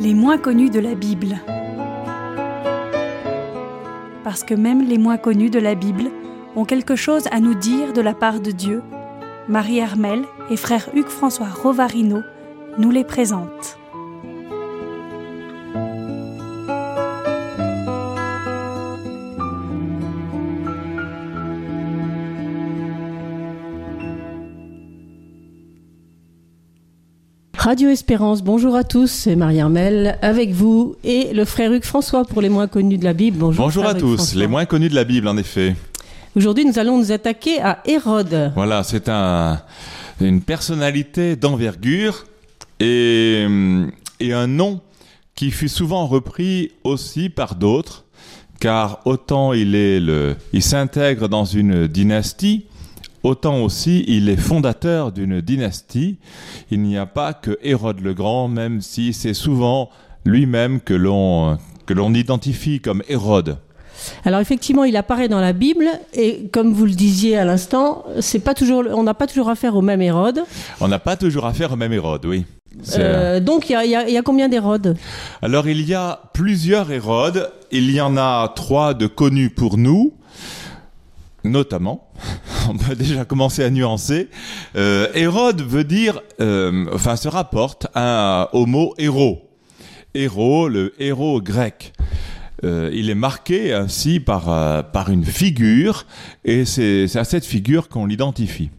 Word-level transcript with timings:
Les 0.00 0.14
moins 0.14 0.38
connus 0.38 0.70
de 0.70 0.78
la 0.78 0.94
Bible. 0.94 1.40
Parce 4.22 4.44
que 4.44 4.54
même 4.54 4.86
les 4.86 4.98
moins 4.98 5.16
connus 5.16 5.50
de 5.50 5.58
la 5.58 5.74
Bible 5.74 6.10
ont 6.54 6.64
quelque 6.64 6.94
chose 6.94 7.24
à 7.32 7.40
nous 7.40 7.54
dire 7.54 7.92
de 7.92 8.00
la 8.00 8.14
part 8.14 8.40
de 8.40 8.50
Dieu, 8.50 8.82
Marie 9.48 9.78
Hermel 9.78 10.24
et 10.50 10.56
frère 10.56 10.88
Hugues-François 10.94 11.48
Rovarino 11.48 12.22
nous 12.78 12.90
les 12.90 13.04
présentent. 13.04 13.77
Radio 27.68 27.90
Espérance, 27.90 28.42
bonjour 28.42 28.74
à 28.76 28.82
tous, 28.82 29.10
c'est 29.10 29.36
Marie 29.36 29.60
Armel 29.60 30.18
avec 30.22 30.52
vous 30.52 30.96
et 31.04 31.34
le 31.34 31.44
frère 31.44 31.70
Hugues 31.70 31.84
François 31.84 32.24
pour 32.24 32.40
les 32.40 32.48
moins 32.48 32.66
connus 32.66 32.96
de 32.96 33.04
la 33.04 33.12
Bible. 33.12 33.36
Bonjour, 33.36 33.66
bonjour 33.66 33.84
à 33.84 33.92
tous, 33.92 34.34
les 34.34 34.46
moins 34.46 34.64
connus 34.64 34.88
de 34.88 34.94
la 34.94 35.04
Bible 35.04 35.28
en 35.28 35.36
effet. 35.36 35.76
Aujourd'hui, 36.34 36.64
nous 36.64 36.78
allons 36.78 36.96
nous 36.96 37.12
attaquer 37.12 37.60
à 37.60 37.82
Hérode. 37.84 38.52
Voilà, 38.54 38.82
c'est 38.84 39.10
un, 39.10 39.60
une 40.18 40.40
personnalité 40.40 41.36
d'envergure 41.36 42.24
et, 42.80 43.46
et 44.18 44.32
un 44.32 44.46
nom 44.46 44.80
qui 45.34 45.50
fut 45.50 45.68
souvent 45.68 46.06
repris 46.06 46.70
aussi 46.84 47.28
par 47.28 47.54
d'autres, 47.54 48.06
car 48.60 49.00
autant 49.04 49.52
il 49.52 49.74
est 49.74 50.00
le, 50.00 50.36
il 50.54 50.62
s'intègre 50.62 51.28
dans 51.28 51.44
une 51.44 51.86
dynastie, 51.86 52.64
autant 53.28 53.62
aussi 53.62 54.04
il 54.08 54.28
est 54.28 54.36
fondateur 54.36 55.12
d'une 55.12 55.40
dynastie. 55.40 56.18
Il 56.70 56.82
n'y 56.82 56.96
a 56.96 57.06
pas 57.06 57.34
que 57.34 57.58
Hérode 57.62 58.00
le 58.00 58.14
Grand, 58.14 58.48
même 58.48 58.80
si 58.80 59.12
c'est 59.12 59.34
souvent 59.34 59.90
lui-même 60.24 60.80
que 60.80 60.94
l'on 60.94 61.58
que 61.86 61.94
l'on 61.94 62.12
identifie 62.14 62.80
comme 62.80 63.02
Hérode. 63.08 63.58
Alors 64.24 64.40
effectivement, 64.40 64.84
il 64.84 64.96
apparaît 64.96 65.28
dans 65.28 65.40
la 65.40 65.52
Bible 65.52 65.88
et 66.14 66.48
comme 66.52 66.72
vous 66.72 66.84
le 66.84 66.92
disiez 66.92 67.36
à 67.36 67.44
l'instant, 67.44 68.04
c'est 68.20 68.38
pas 68.38 68.54
toujours, 68.54 68.84
on 68.92 69.02
n'a 69.02 69.14
pas 69.14 69.26
toujours 69.26 69.48
affaire 69.48 69.74
au 69.74 69.82
même 69.82 70.02
Hérode. 70.02 70.40
On 70.80 70.88
n'a 70.88 70.98
pas 70.98 71.16
toujours 71.16 71.46
affaire 71.46 71.72
au 71.72 71.76
même 71.76 71.92
Hérode, 71.92 72.24
oui. 72.26 72.44
Euh, 72.96 73.40
donc 73.40 73.70
il 73.70 73.76
y, 73.84 74.12
y 74.12 74.16
a, 74.16 74.22
combien 74.22 74.48
d'Hérodes? 74.48 74.96
Alors 75.42 75.66
il 75.68 75.80
y 75.88 75.94
a 75.94 76.20
plusieurs 76.32 76.92
Hérodes. 76.92 77.50
Il 77.72 77.90
y 77.90 78.00
en 78.00 78.16
a 78.16 78.52
trois 78.54 78.94
de 78.94 79.06
connus 79.06 79.50
pour 79.50 79.78
nous, 79.78 80.14
notamment 81.48 82.08
on 82.68 82.76
peut 82.76 82.94
déjà 82.94 83.24
commencer 83.24 83.64
à 83.64 83.70
nuancer. 83.70 84.28
Euh, 84.76 85.08
Hérode 85.14 85.62
veut 85.62 85.84
dire, 85.84 86.20
euh, 86.40 86.86
enfin, 86.92 87.16
se 87.16 87.28
rapporte 87.28 87.86
au 88.52 88.66
mot 88.66 88.94
héros. 88.98 89.42
Héros, 90.14 90.68
le 90.68 90.94
héros 90.98 91.40
grec. 91.40 91.92
Euh, 92.64 92.90
il 92.92 93.08
est 93.08 93.14
marqué 93.14 93.72
ainsi 93.72 94.18
par, 94.18 94.44
par 94.90 95.10
une 95.10 95.24
figure, 95.24 96.06
et 96.44 96.64
c'est 96.64 97.16
à 97.16 97.24
cette 97.24 97.44
figure 97.44 97.88
qu'on 97.88 98.06
l'identifie. 98.06 98.70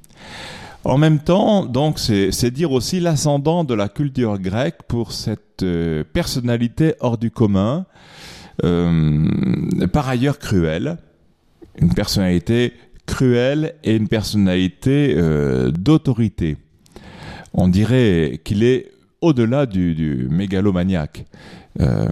En 0.84 0.98
même 0.98 1.20
temps, 1.20 1.66
donc, 1.66 2.00
c'est 2.00 2.52
dire 2.52 2.72
aussi 2.72 3.00
l'ascendant 3.00 3.64
de 3.64 3.74
la 3.74 3.90
culture 3.90 4.38
grecque 4.40 4.80
pour 4.88 5.12
cette 5.12 5.64
personnalité 6.14 6.96
hors 7.00 7.18
du 7.18 7.32
commun, 7.32 7.86
par 8.62 10.10
ailleurs 10.10 10.40
cruelle, 10.40 10.98
une 11.80 11.94
personnalité 11.94 12.74
cruel 13.06 13.74
et 13.84 13.96
une 13.96 14.08
personnalité 14.08 15.16
euh, 15.18 15.72
d'autorité. 15.72 16.58
On 17.54 17.68
dirait 17.68 18.40
qu'il 18.44 18.64
est 18.64 18.92
au-delà 19.22 19.66
du, 19.66 20.28
mégalomaniaque. 20.30 21.26
Euh, 21.82 22.08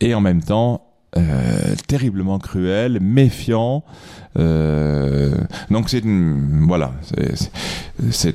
et 0.00 0.14
en 0.14 0.20
même 0.20 0.42
temps, 0.42 0.84
euh, 1.16 1.74
terriblement 1.86 2.38
cruel, 2.38 2.98
méfiant. 3.00 3.84
donc 4.34 5.90
c'est 5.90 6.02
voilà, 6.04 6.92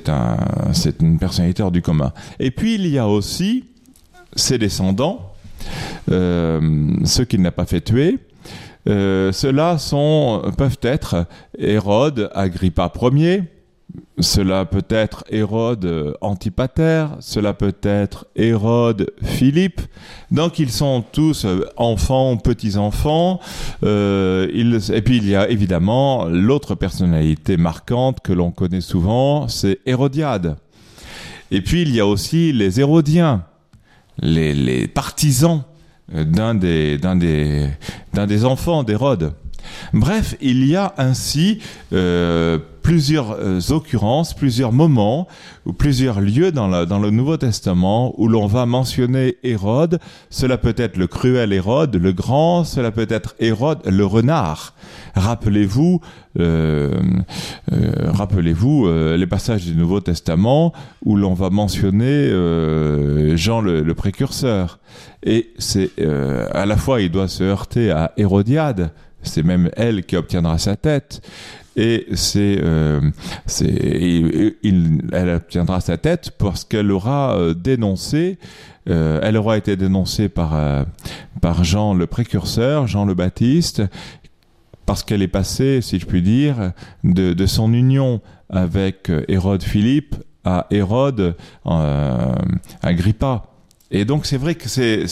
un, 0.06 0.36
c'est 0.72 1.00
une 1.02 1.18
personnalité 1.18 1.62
hors 1.62 1.72
du 1.72 1.82
commun. 1.82 2.12
Et 2.38 2.50
puis 2.50 2.76
il 2.76 2.86
y 2.86 2.98
a 2.98 3.06
aussi 3.08 3.64
ses 4.34 4.58
descendants, 4.58 5.32
ceux 6.08 7.24
qu'il 7.28 7.42
n'a 7.42 7.50
pas 7.50 7.66
fait 7.66 7.80
tuer, 7.80 8.18
euh, 8.88 9.32
ceux-là 9.32 9.76
peuvent 10.56 10.78
être 10.82 11.26
Hérode, 11.58 12.30
Agrippa 12.34 12.90
Ier, 13.12 13.42
cela 14.18 14.64
peut 14.64 14.84
être 14.88 15.24
Hérode 15.30 16.16
Antipater, 16.20 17.06
cela 17.20 17.54
peut 17.54 17.76
être 17.82 18.26
Hérode 18.34 19.12
Philippe. 19.22 19.80
Donc 20.30 20.58
ils 20.58 20.70
sont 20.70 21.04
tous 21.12 21.44
euh, 21.44 21.64
enfants, 21.76 22.36
petits-enfants. 22.36 23.40
Euh, 23.84 24.48
et 24.48 25.02
puis 25.02 25.18
il 25.18 25.28
y 25.28 25.36
a 25.36 25.48
évidemment 25.48 26.24
l'autre 26.24 26.74
personnalité 26.74 27.56
marquante 27.56 28.20
que 28.20 28.32
l'on 28.32 28.50
connaît 28.50 28.80
souvent, 28.80 29.48
c'est 29.48 29.78
Hérodiade. 29.86 30.56
Et 31.50 31.62
puis 31.62 31.82
il 31.82 31.94
y 31.94 32.00
a 32.00 32.06
aussi 32.06 32.52
les 32.52 32.80
Hérodiens, 32.80 33.44
les 34.20 34.88
partisans 34.88 35.62
d'un 36.12 36.54
des, 36.54 36.98
d'un 36.98 37.16
des, 37.16 37.68
d'un 38.12 38.26
des 38.26 38.44
enfants 38.44 38.82
d'Hérode. 38.82 39.32
Bref, 39.92 40.36
il 40.40 40.66
y 40.66 40.76
a 40.76 40.94
ainsi 40.98 41.60
euh, 41.92 42.58
plusieurs 42.82 43.32
euh, 43.32 43.60
occurrences, 43.70 44.34
plusieurs 44.34 44.72
moments 44.72 45.26
ou 45.66 45.72
plusieurs 45.72 46.20
lieux 46.20 46.52
dans, 46.52 46.86
dans 46.86 46.98
le 46.98 47.10
Nouveau 47.10 47.36
Testament 47.36 48.14
où 48.18 48.28
l'on 48.28 48.46
va 48.46 48.66
mentionner 48.66 49.36
Hérode. 49.42 49.98
Cela 50.30 50.58
peut 50.58 50.74
être 50.76 50.96
le 50.96 51.06
cruel 51.06 51.52
Hérode, 51.52 51.96
le 51.96 52.12
grand, 52.12 52.64
cela 52.64 52.90
peut 52.90 53.06
être 53.08 53.34
Hérode, 53.38 53.80
le 53.86 54.04
renard. 54.04 54.74
Rappelez-vous, 55.14 56.00
euh, 56.38 56.92
rappelez-vous 57.70 58.88
les 59.16 59.26
passages 59.26 59.64
du 59.64 59.74
Nouveau 59.74 60.00
Testament 60.00 60.72
où 61.04 61.16
l'on 61.16 61.34
va 61.34 61.50
mentionner 61.50 62.30
Jean 63.36 63.60
le, 63.60 63.82
le, 63.82 63.94
précurseur. 63.94 64.78
Et 65.24 65.50
c'est 65.58 65.90
à 66.54 66.66
la 66.66 66.76
fois 66.76 67.00
il 67.00 67.10
doit 67.10 67.28
se 67.28 67.42
heurter 67.42 67.90
à 67.90 68.12
Hérodiade 68.16 68.92
c'est 69.22 69.42
même 69.42 69.70
elle 69.76 70.04
qui 70.04 70.16
obtiendra 70.16 70.58
sa 70.58 70.76
tête. 70.76 71.20
Et 71.78 72.06
c'est, 72.14 72.58
euh, 72.60 73.00
elle 75.12 75.28
obtiendra 75.28 75.80
sa 75.80 75.96
tête 75.96 76.32
parce 76.36 76.64
qu'elle 76.64 76.90
aura 76.90 77.36
euh, 77.36 77.54
dénoncé, 77.54 78.38
euh, 78.88 79.20
elle 79.22 79.36
aura 79.36 79.56
été 79.56 79.76
dénoncée 79.76 80.28
par, 80.28 80.58
par 81.40 81.62
Jean 81.62 81.94
le 81.94 82.08
précurseur, 82.08 82.88
Jean 82.88 83.04
le 83.04 83.14
Baptiste, 83.14 83.84
parce 84.86 85.04
qu'elle 85.04 85.22
est 85.22 85.28
passée, 85.28 85.80
si 85.80 86.00
je 86.00 86.06
puis 86.06 86.20
dire, 86.20 86.72
de, 87.04 87.32
de 87.32 87.46
son 87.46 87.72
union 87.72 88.22
avec 88.50 89.12
Hérode 89.28 89.62
Philippe 89.62 90.16
à 90.44 90.66
Hérode 90.70 91.36
Agrippa. 92.82 93.44
Et 93.92 94.04
donc 94.04 94.26
c'est 94.26 94.38
vrai 94.38 94.56
que 94.56 94.68
c'est 94.68 95.06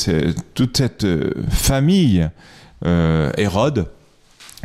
toute 0.55 0.79
cette 0.79 1.07
famille 1.49 2.29
Hérode 2.85 3.87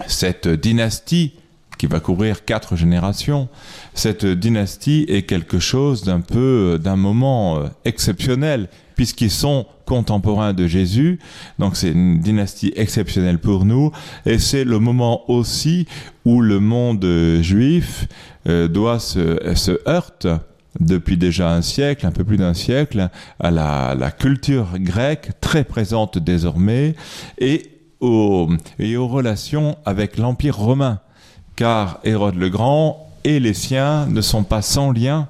cette 0.07 0.47
dynastie 0.47 1.33
qui 1.77 1.87
va 1.87 1.99
couvrir 1.99 2.45
quatre 2.45 2.75
générations, 2.75 3.49
cette 3.95 4.25
dynastie 4.25 5.03
est 5.07 5.23
quelque 5.23 5.57
chose 5.57 6.03
d'un 6.03 6.21
peu, 6.21 6.79
d'un 6.79 6.95
moment 6.95 7.57
euh, 7.57 7.67
exceptionnel, 7.85 8.69
puisqu'ils 8.95 9.31
sont 9.31 9.65
contemporains 9.87 10.53
de 10.53 10.67
Jésus, 10.67 11.17
donc 11.57 11.75
c'est 11.75 11.89
une 11.89 12.19
dynastie 12.19 12.71
exceptionnelle 12.75 13.39
pour 13.39 13.65
nous, 13.65 13.91
et 14.27 14.37
c'est 14.37 14.63
le 14.63 14.77
moment 14.77 15.27
aussi 15.27 15.87
où 16.23 16.41
le 16.41 16.59
monde 16.59 17.03
juif 17.41 18.05
euh, 18.47 18.67
doit 18.67 18.99
se, 18.99 19.55
se 19.55 19.79
heurte 19.89 20.27
depuis 20.79 21.17
déjà 21.17 21.51
un 21.51 21.63
siècle, 21.63 22.05
un 22.05 22.11
peu 22.11 22.23
plus 22.23 22.37
d'un 22.37 22.53
siècle, 22.53 23.09
à 23.39 23.49
la, 23.49 23.95
la 23.97 24.11
culture 24.11 24.67
grecque 24.75 25.31
très 25.41 25.63
présente 25.63 26.19
désormais, 26.19 26.93
et 27.39 27.80
et 28.01 28.97
aux 28.97 29.07
relations 29.07 29.77
avec 29.85 30.17
l'Empire 30.17 30.57
romain, 30.57 30.99
car 31.55 31.99
Hérode 32.03 32.35
le 32.35 32.49
Grand 32.49 33.11
et 33.23 33.39
les 33.39 33.53
siens 33.53 34.07
ne 34.07 34.21
sont 34.21 34.43
pas 34.43 34.61
sans 34.61 34.91
lien 34.91 35.27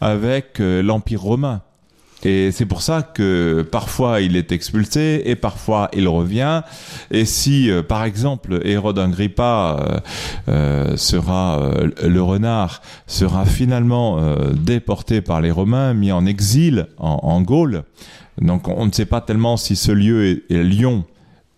avec 0.00 0.60
euh, 0.60 0.82
l'Empire 0.82 1.22
romain. 1.22 1.62
Et 2.24 2.52
c'est 2.52 2.66
pour 2.66 2.82
ça 2.82 3.02
que 3.02 3.66
parfois 3.68 4.20
il 4.20 4.36
est 4.36 4.52
expulsé 4.52 5.22
et 5.24 5.34
parfois 5.34 5.88
il 5.92 6.06
revient. 6.06 6.62
Et 7.10 7.24
si, 7.24 7.68
euh, 7.68 7.82
par 7.82 8.04
exemple, 8.04 8.60
Hérode 8.64 9.00
Agrippa 9.00 10.00
euh, 10.48 10.96
sera 10.96 11.60
le 12.00 12.22
renard 12.22 12.80
sera 13.08 13.44
finalement 13.44 14.20
déporté 14.52 15.20
par 15.20 15.40
les 15.40 15.50
Romains, 15.50 15.94
mis 15.94 16.12
en 16.12 16.24
exil 16.24 16.86
en, 16.96 17.18
en, 17.24 17.42
Gaule. 17.42 17.82
Donc 18.40 18.68
on 18.68 18.86
ne 18.86 18.92
sait 18.92 19.04
pas 19.04 19.20
tellement 19.20 19.56
si 19.56 19.74
ce 19.74 19.90
lieu 19.90 20.44
est 20.48 20.62
Lyon 20.62 21.04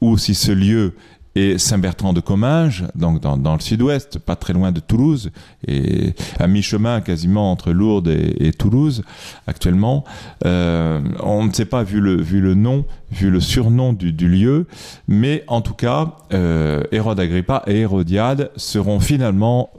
ou 0.05 0.19
si 0.19 0.35
ce 0.35 0.53
lieu 0.53 0.95
et 1.35 1.59
Saint-Bertrand 1.59 2.13
de 2.13 2.21
Comminges, 2.21 2.85
donc 2.95 3.21
dans, 3.21 3.55
le 3.55 3.61
sud-ouest, 3.61 4.19
pas 4.19 4.37
très 4.37 4.53
loin 4.53 4.71
de 4.71 4.79
Toulouse, 4.79 5.31
et 5.67 6.13
à 6.39 6.47
mi-chemin 6.47 7.01
quasiment 7.01 7.51
entre 7.51 7.73
Lourdes 7.73 8.09
et, 8.09 8.53
Toulouse 8.53 9.03
actuellement. 9.47 10.05
Euh, 10.45 11.01
on 11.21 11.45
ne 11.45 11.53
sait 11.53 11.65
pas 11.65 11.83
vu 11.83 12.01
le, 12.01 12.55
nom, 12.55 12.85
vu 13.11 13.31
le 13.31 13.41
surnom 13.41 13.95
du, 13.95 14.13
lieu, 14.13 14.67
mais 15.09 15.43
en 15.49 15.61
tout 15.61 15.75
cas, 15.75 16.13
euh, 16.33 16.85
Hérode 16.93 17.19
Agrippa 17.19 17.65
et 17.67 17.81
Hérodiade 17.81 18.51
seront 18.57 19.01
finalement 19.01 19.71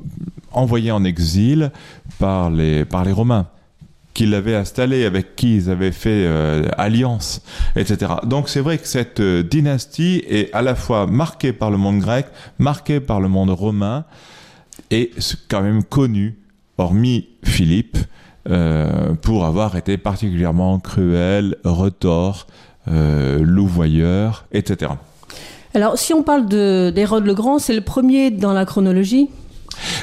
envoyés 0.52 0.92
en 0.92 1.04
exil 1.06 1.72
par 2.20 2.50
les 2.50 2.84
Romains 3.14 3.48
qui 4.16 4.26
l'avaient 4.26 4.56
installé, 4.56 5.06
avec 5.06 5.36
qui 5.36 5.58
ils 5.58 5.70
avaient 5.70 5.92
fait 5.92 6.24
euh, 6.26 6.64
alliance, 6.78 7.42
etc. 7.76 8.14
Donc 8.24 8.50
c'est 8.50 8.62
vrai 8.62 8.78
que 8.80 8.88
cette 8.88 9.20
euh, 9.20 9.44
dynastie 9.44 10.24
est 10.28 10.52
à 10.54 10.64
la 10.64 10.74
fois 10.74 11.06
marquée 11.06 11.52
par 11.52 11.70
le 11.70 11.78
monde 11.78 12.00
grec, 12.00 12.26
marquée 12.58 13.02
par 13.02 13.20
le 13.20 13.28
monde 13.28 13.52
romain, 13.52 14.06
et 14.90 15.12
quand 15.50 15.62
même 15.62 15.84
connue, 15.84 16.40
hormis 16.78 17.28
Philippe, 17.44 17.98
euh, 18.50 19.14
pour 19.16 19.46
avoir 19.46 19.76
été 19.76 19.98
particulièrement 19.98 20.80
cruel, 20.80 21.58
retors, 21.64 22.48
louvoyeur, 22.88 24.46
etc. 24.52 24.92
Alors 25.74 25.98
si 25.98 26.14
on 26.14 26.22
parle 26.22 26.46
d'Hérode 26.46 27.26
le 27.26 27.34
Grand, 27.34 27.58
c'est 27.58 27.74
le 27.74 27.82
premier 27.82 28.30
dans 28.30 28.54
la 28.54 28.64
chronologie? 28.64 29.30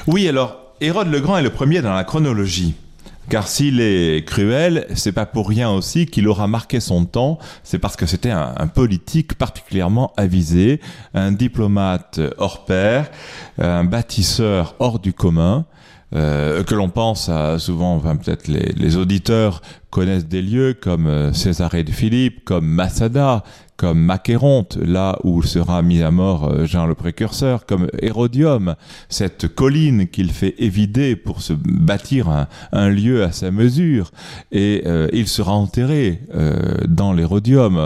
Oui, 0.08 0.28
alors 0.28 0.58
Hérode 0.80 1.06
le 1.06 1.20
Grand 1.20 1.38
est 1.38 1.42
le 1.42 1.50
premier 1.50 1.80
dans 1.80 1.94
la 1.94 2.02
chronologie. 2.02 2.74
Car 3.28 3.46
s'il 3.48 3.80
est 3.80 4.26
cruel, 4.26 4.86
c'est 4.94 5.12
pas 5.12 5.26
pour 5.26 5.48
rien 5.48 5.70
aussi 5.70 6.06
qu'il 6.06 6.28
aura 6.28 6.46
marqué 6.46 6.80
son 6.80 7.04
temps. 7.04 7.38
C'est 7.62 7.78
parce 7.78 7.96
que 7.96 8.06
c'était 8.06 8.30
un, 8.30 8.66
politique 8.66 9.34
particulièrement 9.34 10.12
avisé, 10.16 10.80
un 11.14 11.32
diplomate 11.32 12.20
hors 12.38 12.64
pair, 12.64 13.10
un 13.58 13.84
bâtisseur 13.84 14.74
hors 14.78 14.98
du 14.98 15.12
commun. 15.12 15.66
Euh, 16.14 16.62
que 16.62 16.74
l'on 16.74 16.90
pense 16.90 17.30
à 17.30 17.58
souvent, 17.58 17.94
enfin 17.94 18.16
peut-être 18.16 18.46
les, 18.46 18.74
les, 18.76 18.98
auditeurs 18.98 19.62
connaissent 19.92 20.26
des 20.26 20.40
lieux 20.40 20.72
comme 20.72 21.06
euh, 21.06 21.34
Césarée 21.34 21.84
de 21.84 21.90
Philippe, 21.90 22.44
comme 22.46 22.66
Massada, 22.66 23.44
comme 23.76 24.00
Macéronte, 24.00 24.78
là 24.80 25.18
où 25.22 25.42
sera 25.42 25.82
mis 25.82 26.02
à 26.02 26.10
mort 26.10 26.48
euh, 26.48 26.64
Jean 26.64 26.86
le 26.86 26.94
précurseur, 26.94 27.66
comme 27.66 27.88
Hérodium, 28.00 28.74
cette 29.10 29.48
colline 29.48 30.08
qu'il 30.08 30.32
fait 30.32 30.54
évider 30.56 31.14
pour 31.14 31.42
se 31.42 31.52
bâtir 31.52 32.46
un, 32.72 32.88
lieu 32.88 33.22
à 33.22 33.32
sa 33.32 33.50
mesure, 33.50 34.12
et 34.50 34.82
euh, 34.86 35.08
il 35.12 35.28
sera 35.28 35.52
enterré 35.52 36.22
dans 36.88 37.12
l'Hérodium, 37.12 37.78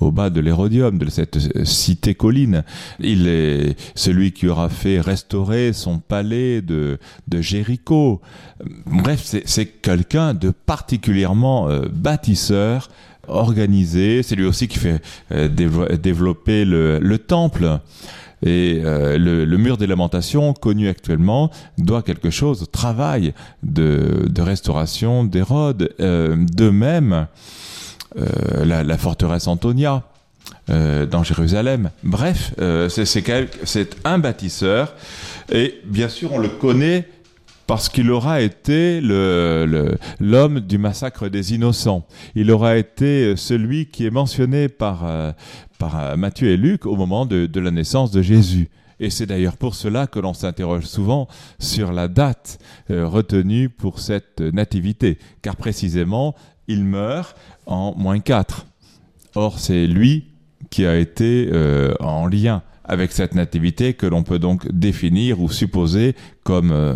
au 0.00 0.12
bas 0.12 0.28
de 0.28 0.40
l'Hérodium, 0.40 0.98
de 0.98 1.08
cette 1.08 1.64
cité 1.64 2.14
colline. 2.14 2.64
Il 3.00 3.28
est 3.28 3.78
celui 3.94 4.32
qui 4.32 4.46
aura 4.48 4.68
fait 4.68 5.00
restaurer 5.00 5.72
son 5.72 6.00
palais 6.00 6.60
de, 6.60 6.98
Jéricho. 7.40 8.20
Bref, 8.84 9.34
c'est 9.44 9.66
quelqu'un 9.66 10.34
de 10.34 10.50
particulièrement 10.98 11.68
bâtisseur, 11.92 12.88
organisé. 13.28 14.22
C'est 14.22 14.36
lui 14.36 14.44
aussi 14.44 14.68
qui 14.68 14.78
fait 14.78 15.00
euh, 15.32 15.48
développer 15.48 16.64
le, 16.64 17.16
temple. 17.18 17.80
Et 18.42 18.80
euh, 18.84 19.18
le, 19.18 19.58
mur 19.58 19.76
des 19.76 19.86
lamentations, 19.86 20.52
connu 20.54 20.88
actuellement, 20.88 21.50
doit 21.76 22.02
quelque 22.02 22.30
chose 22.30 22.62
au 22.62 22.66
travail 22.66 23.34
de, 23.62 24.28
restauration 24.38 25.24
d'Hérode. 25.24 25.94
Euh, 26.00 26.36
de 26.36 26.70
même, 26.70 27.26
la, 28.16 28.98
forteresse 28.98 29.46
Antonia 29.46 30.02
dans 30.68 31.22
Jérusalem. 31.22 31.90
Bref, 32.02 32.54
c'est 32.88 33.96
un 34.04 34.18
bâtisseur. 34.18 34.94
Et 35.50 35.80
bien 35.84 36.08
sûr, 36.08 36.32
on 36.32 36.38
le 36.38 36.48
connaît 36.48 37.06
parce 37.68 37.90
qu'il 37.90 38.10
aura 38.10 38.40
été 38.40 39.02
l'homme 39.02 40.60
du 40.60 40.78
massacre 40.78 41.28
des 41.28 41.52
innocents. 41.54 42.06
Il 42.34 42.50
aura 42.50 42.78
été 42.78 43.36
celui 43.36 43.86
qui 43.86 44.06
est 44.06 44.10
mentionné 44.10 44.70
par, 44.70 45.04
euh, 45.04 45.32
par 45.78 46.00
euh, 46.00 46.16
Matthieu 46.16 46.48
et 46.48 46.56
Luc 46.56 46.86
au 46.86 46.96
moment 46.96 47.26
de, 47.26 47.44
de 47.44 47.60
la 47.60 47.70
naissance 47.70 48.10
de 48.10 48.22
Jésus. 48.22 48.70
Et 49.00 49.10
c'est 49.10 49.26
d'ailleurs 49.26 49.58
pour 49.58 49.74
cela 49.74 50.06
que 50.06 50.18
l'on 50.18 50.32
s'interroge 50.32 50.86
souvent 50.86 51.28
sur 51.58 51.92
la 51.92 52.08
date 52.08 52.58
euh, 52.90 53.06
retenue 53.06 53.68
pour 53.68 54.00
cette 54.00 54.40
nativité, 54.40 55.18
car 55.42 55.54
précisément, 55.54 56.34
il 56.68 56.84
meurt 56.84 57.36
en 57.66 57.94
moins 57.98 58.18
4. 58.18 58.64
Or, 59.34 59.58
c'est 59.58 59.86
lui 59.86 60.24
qui 60.70 60.86
a 60.86 60.96
été 60.96 61.50
en 62.00 62.26
lien 62.26 62.62
avec 62.88 63.12
cette 63.12 63.34
nativité 63.34 63.94
que 63.94 64.06
l'on 64.06 64.22
peut 64.22 64.38
donc 64.38 64.70
définir 64.72 65.40
ou 65.40 65.50
supposer 65.50 66.16
comme 66.42 66.72
euh, 66.72 66.94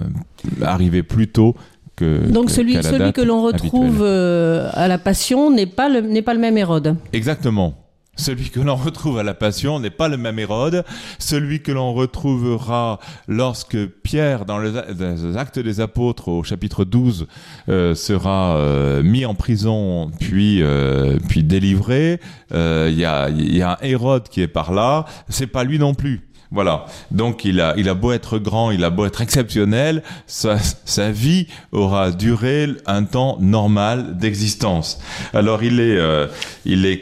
arrivé 0.62 1.02
plus 1.02 1.28
tôt 1.28 1.54
que, 1.94 2.26
donc 2.30 2.50
celui, 2.50 2.82
celui 2.82 3.12
que 3.12 3.20
l'on 3.20 3.42
retrouve 3.42 4.00
euh, 4.00 4.70
à 4.72 4.88
la 4.88 4.98
Passion 4.98 5.50
n'est 5.50 5.66
pas, 5.66 5.88
le, 5.88 6.22
pas 6.22 6.32
le 6.32 6.40
même 6.40 6.56
Hérode. 6.56 6.96
Exactement. 7.12 7.81
Celui 8.16 8.50
que 8.50 8.60
l'on 8.60 8.76
retrouve 8.76 9.18
à 9.18 9.22
la 9.22 9.32
Passion 9.32 9.80
n'est 9.80 9.88
pas 9.88 10.08
le 10.08 10.18
même 10.18 10.38
Hérode. 10.38 10.84
Celui 11.18 11.62
que 11.62 11.72
l'on 11.72 11.94
retrouvera 11.94 12.98
lorsque 13.26 13.86
Pierre, 13.86 14.44
dans 14.44 14.58
les 14.58 14.76
Actes 15.38 15.58
des 15.58 15.80
Apôtres, 15.80 16.28
au 16.28 16.42
chapitre 16.42 16.84
12, 16.84 17.26
euh, 17.70 17.94
sera 17.94 18.56
euh, 18.56 19.02
mis 19.02 19.24
en 19.24 19.34
prison 19.34 20.10
puis 20.20 20.62
euh, 20.62 21.18
puis 21.26 21.42
délivré. 21.42 22.20
Il 22.50 22.94
y 22.94 23.06
a, 23.06 23.30
y, 23.30 23.62
a 23.62 23.72
un 23.72 23.76
Hérode 23.80 24.28
qui 24.28 24.42
est 24.42 24.48
par 24.48 24.72
là. 24.72 25.06
C'est 25.30 25.46
pas 25.46 25.64
lui 25.64 25.78
non 25.78 25.94
plus. 25.94 26.20
Voilà. 26.52 26.84
Donc 27.10 27.46
il 27.46 27.60
a, 27.60 27.94
beau 27.94 28.12
être 28.12 28.38
grand, 28.38 28.70
il 28.70 28.84
a 28.84 28.90
beau 28.90 29.06
être 29.06 29.22
exceptionnel, 29.22 30.02
sa, 30.26 31.10
vie 31.10 31.46
aura 31.72 32.10
duré 32.10 32.68
un 32.86 33.04
temps 33.04 33.38
normal 33.40 34.18
d'existence. 34.18 35.00
Alors 35.32 35.62
il 35.62 35.80
est, 35.80 35.96
euh, 35.96 36.28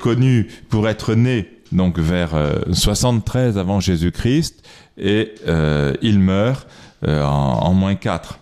connu 0.01 0.49
pour 0.69 0.89
être 0.89 1.15
né 1.15 1.51
donc 1.73 1.99
vers 1.99 2.31
73 2.73 3.57
euh, 3.57 3.61
avant 3.61 3.81
Jésus-Christ 3.81 4.63
et 4.97 5.35
euh, 5.49 5.95
il 6.01 6.21
meurt 6.21 6.69
en, 7.07 7.11
en, 7.11 7.75
moins 7.75 7.97
4. 7.97 8.39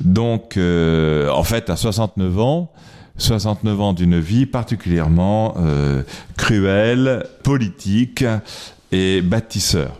Donc 0.00 0.56
en 0.58 1.42
fait 1.42 1.70
à 1.70 1.76
69 1.76 2.38
ans, 2.38 2.72
69 3.18 3.80
ans 3.80 3.92
d'une 3.94 4.20
vie 4.20 4.46
particulièrement 4.46 5.56
cruelle, 6.36 7.26
politique 7.42 8.24
et 8.92 9.22
bâtisseur. 9.22 9.98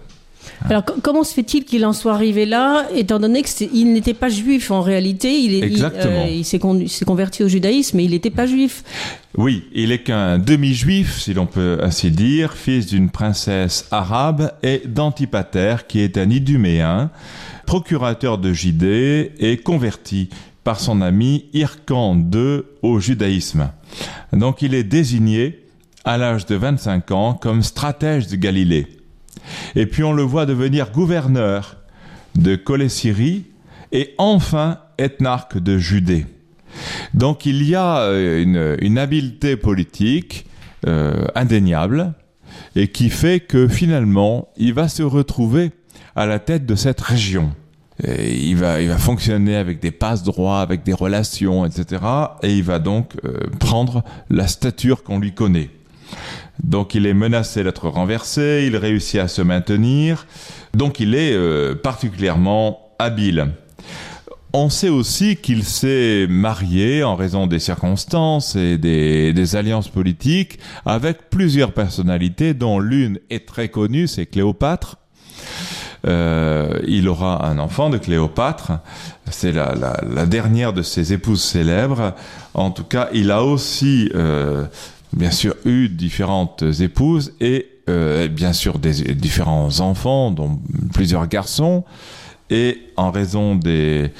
Alors 0.65 0.85
comment 0.85 1.25
se 1.25 1.35
fait-il 1.35 1.65
qu'il 1.65 1.85
en 1.85 1.93
soit 1.93 2.15
arrivé 2.15 2.47
là, 2.47 2.87
étant 2.95 3.19
donné 3.19 3.43
qu'il 3.43 3.93
n'était 3.93 4.15
pas 4.15 4.29
juif 4.29 4.71
en 4.71 4.81
réalité? 4.81 5.39
Il, 5.39 5.55
est, 5.55 5.83
euh, 5.83 6.27
il, 6.29 6.45
s'est 6.45 7.05
converti 7.05 7.45
au 7.45 7.49
judaïsme, 7.49 7.99
mais 7.99 8.05
il 8.05 8.11
n'était 8.13 8.31
pas 8.31 8.47
juif. 8.47 8.83
Oui, 9.37 9.65
il 9.75 9.93
est 9.93 10.03
qu'un 10.03 10.39
demi-juif, 10.39 11.21
si 11.21 11.35
l'on 11.35 11.47
peut 11.47 11.79
ainsi 11.83 12.11
dire, 12.11 12.55
fils 12.55 12.87
d'une 12.87 13.11
princesse 13.11 13.87
arabe 13.91 14.53
et 14.63 14.83
d'Antipater, 14.87 15.77
qui 15.87 16.01
est 16.01 16.17
un 16.17 16.31
iduméen, 16.31 17.11
procurateur 17.67 18.39
de 18.39 18.53
Judée 18.53 19.33
et 19.39 19.59
converti 19.59 20.31
par 20.65 20.81
son 20.81 21.01
ami 21.01 21.45
Hircan 21.53 22.17
II 22.17 22.63
au 22.83 22.99
judaïsme. 22.99 23.71
Donc 24.33 24.63
il 24.63 24.75
est 24.75 24.85
désigné 24.85 25.63
à 26.05 26.19
l'âge 26.19 26.47
de 26.47 26.55
25 26.55 27.11
ans 27.11 27.35
comme 27.35 27.63
stratège 27.63 28.29
de 28.29 28.37
Galilée. 28.37 28.87
Et 29.75 29.87
puis 29.87 30.05
on 30.05 30.13
le 30.13 30.23
voit 30.23 30.47
devenir 30.47 30.93
gouverneur 30.93 31.77
de 32.37 32.57
Colessyrie 32.57 33.45
et 33.93 34.15
enfin 34.19 34.81
ethnarque 34.99 35.59
de 35.59 35.79
Judée. 35.79 36.27
Donc 37.15 37.47
il 37.47 37.63
y 37.63 37.75
a 37.75 38.01
euh, 38.01 38.77
une, 38.81 38.99
habileté 38.99 39.57
politique 39.57 40.47
euh, 40.87 41.27
indéniable 41.35 42.13
et 42.75 42.89
qui 42.89 43.11
fait 43.11 43.41
que 43.41 43.69
finalement 43.69 44.49
il 44.57 44.75
va 44.75 44.89
se 44.89 45.03
retrouver 45.03 45.73
à 46.15 46.27
la 46.27 46.39
tête 46.39 46.67
de 46.67 46.75
cette 46.75 47.01
région. 47.01 47.53
il, 48.07 48.57
va, 48.57 48.81
il 48.81 48.89
va 48.89 48.99
fonctionner 48.99 49.57
avec 49.57 49.81
des 49.81 49.91
passes 49.91 50.23
droits, 50.23 50.61
avec 50.61 50.83
des 50.83 50.93
relations, 50.93 51.65
etc. 51.65 52.03
Et 52.43 52.55
il 52.57 52.63
va 52.63 52.79
donc 52.79 53.13
euh, 53.25 53.39
prendre 53.59 54.05
la 54.29 54.47
stature 54.47 55.03
qu'on 55.03 55.19
lui 55.19 55.33
connaît. 55.33 55.71
Donc 56.63 56.95
il 56.95 57.07
est 57.07 57.15
menacé 57.15 57.63
d'être 57.65 57.89
renversé, 57.89 58.65
il 58.67 58.77
réussit 58.77 59.21
à 59.21 59.29
se 59.29 59.43
maintenir, 59.43 60.27
donc 60.75 61.01
il 61.01 61.15
est 61.15 61.35
euh, 61.35 61.75
particulièrement 61.75 62.95
habile. 62.99 63.49
On 64.53 64.71
sait 64.71 64.89
aussi 64.89 65.37
qu'il 65.37 65.65
s'est 65.65 66.27
marié 66.31 67.05
en 67.05 67.15
raison 67.15 67.47
des 67.47 67.59
circonstances 67.59 68.57
et 68.57 68.79
des, 68.79 69.57
alliances 69.57 69.89
politiques 69.89 70.59
avec 70.87 71.29
plusieurs 71.29 71.73
personnalités 71.73 72.55
dont 72.55 72.79
l'une 72.79 73.19
est 73.29 73.47
très 73.47 73.69
connue, 73.69 74.07
c'est 74.07 74.25
Cléopâtre. 74.25 74.97
Euh, 76.07 76.79
il 76.87 77.09
aura 77.09 77.47
un 77.47 77.59
enfant 77.59 77.91
de 77.91 77.99
Cléopâtre, 77.99 78.73
c'est 79.31 79.53
la, 79.53 80.27
dernière 80.27 80.73
de 80.73 80.83
ses 80.83 81.13
épouses 81.13 81.43
célèbres. 81.43 82.15
En 82.55 82.71
tout 82.71 82.85
cas, 82.85 83.09
il 83.13 83.33
a 83.33 83.43
aussi 83.43 84.11
euh, 84.15 84.65
bien 85.17 85.31
sûr 85.31 85.55
eu 85.65 85.89
différentes 85.89 86.63
épouses 86.81 87.33
et 87.41 87.67
euh, 87.89 88.29
bien 88.29 88.53
sûr 88.53 88.79
des 88.79 89.15
différents 89.15 89.81
enfants, 89.81 90.31
dont 90.31 90.61
plusieurs 90.93 91.27
garçons, 91.27 91.85
et 92.51 92.79
en 92.97 93.11
raison 93.11 93.57
des, 93.57 94.13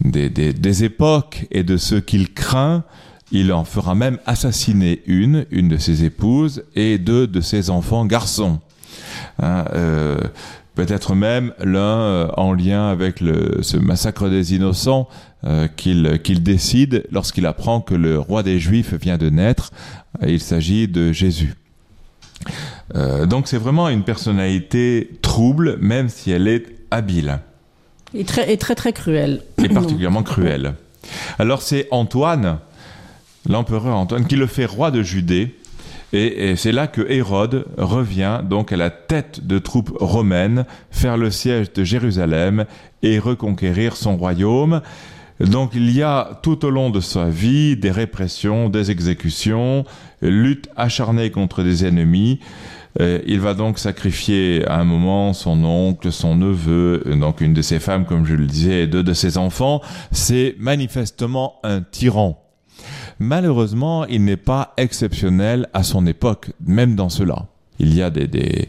des, 0.00 0.28
des, 0.28 0.52
des 0.52 0.84
époques 0.84 1.46
et 1.50 1.62
de 1.62 1.76
ce 1.76 1.94
qu'il 1.94 2.34
craint, 2.34 2.84
il 3.30 3.52
en 3.52 3.64
fera 3.64 3.94
même 3.94 4.18
assassiner 4.26 5.02
une, 5.06 5.46
une 5.50 5.68
de 5.68 5.76
ses 5.76 6.04
épouses, 6.04 6.64
et 6.74 6.98
deux 6.98 7.26
de 7.26 7.40
ses 7.40 7.70
enfants 7.70 8.04
garçons. 8.04 8.60
Hein, 9.40 9.64
euh, 9.74 10.18
Peut-être 10.74 11.14
même 11.14 11.52
l'un 11.62 12.00
euh, 12.00 12.28
en 12.36 12.52
lien 12.52 12.88
avec 12.88 13.20
le, 13.20 13.62
ce 13.62 13.76
massacre 13.76 14.28
des 14.28 14.54
innocents 14.54 15.08
euh, 15.46 15.68
qu'il 15.68 16.42
décide 16.42 17.04
lorsqu'il 17.10 17.44
apprend 17.44 17.80
que 17.80 17.94
le 17.94 18.18
roi 18.18 18.42
des 18.42 18.58
Juifs 18.58 18.94
vient 18.94 19.18
de 19.18 19.28
naître. 19.28 19.72
Il 20.26 20.40
s'agit 20.40 20.88
de 20.88 21.12
Jésus. 21.12 21.54
Euh, 22.94 23.26
donc 23.26 23.48
c'est 23.48 23.58
vraiment 23.58 23.88
une 23.88 24.04
personnalité 24.04 25.10
trouble, 25.22 25.76
même 25.80 26.08
si 26.08 26.30
elle 26.30 26.48
est 26.48 26.64
habile. 26.90 27.40
Et 28.14 28.24
très, 28.24 28.52
et 28.52 28.56
très, 28.56 28.74
très 28.74 28.92
cruel. 28.92 29.42
Et 29.62 29.68
particulièrement 29.68 30.22
cruelle. 30.22 30.74
Alors 31.38 31.62
c'est 31.62 31.88
Antoine, 31.90 32.58
l'empereur 33.48 33.96
Antoine, 33.96 34.26
qui 34.26 34.36
le 34.36 34.46
fait 34.46 34.66
roi 34.66 34.90
de 34.90 35.02
Judée. 35.02 35.54
Et, 36.12 36.50
et 36.50 36.56
c'est 36.56 36.72
là 36.72 36.86
que 36.86 37.02
Hérode 37.10 37.66
revient 37.76 38.40
donc 38.48 38.72
à 38.72 38.76
la 38.76 38.90
tête 38.90 39.44
de 39.44 39.58
troupes 39.58 39.92
romaines 40.00 40.64
faire 40.90 41.16
le 41.16 41.30
siège 41.30 41.72
de 41.72 41.82
Jérusalem 41.82 42.66
et 43.02 43.18
reconquérir 43.18 43.96
son 43.96 44.16
royaume. 44.16 44.80
Donc 45.40 45.72
il 45.74 45.90
y 45.90 46.02
a 46.02 46.38
tout 46.42 46.64
au 46.64 46.70
long 46.70 46.90
de 46.90 47.00
sa 47.00 47.26
vie 47.26 47.76
des 47.76 47.90
répressions, 47.90 48.68
des 48.68 48.90
exécutions, 48.90 49.84
lutte 50.22 50.68
acharnée 50.76 51.30
contre 51.30 51.62
des 51.62 51.84
ennemis. 51.84 52.40
Euh, 53.00 53.20
il 53.26 53.40
va 53.40 53.54
donc 53.54 53.78
sacrifier 53.78 54.64
à 54.68 54.78
un 54.78 54.84
moment 54.84 55.32
son 55.32 55.64
oncle, 55.64 56.12
son 56.12 56.36
neveu, 56.36 57.02
donc 57.18 57.40
une 57.40 57.52
de 57.52 57.62
ses 57.62 57.80
femmes, 57.80 58.04
comme 58.04 58.24
je 58.24 58.34
le 58.34 58.46
disais, 58.46 58.84
et 58.84 58.86
deux 58.86 59.02
de 59.02 59.14
ses 59.14 59.36
enfants. 59.36 59.80
C'est 60.12 60.54
manifestement 60.58 61.56
un 61.64 61.80
tyran. 61.80 62.40
Malheureusement, 63.18 64.06
il 64.06 64.24
n'est 64.24 64.36
pas 64.36 64.74
exceptionnel 64.76 65.68
à 65.72 65.82
son 65.82 66.06
époque, 66.06 66.52
même 66.64 66.94
dans 66.94 67.08
cela. 67.08 67.46
Il 67.80 67.92
y 67.92 68.02
a 68.02 68.10
des, 68.10 68.28
des, 68.28 68.68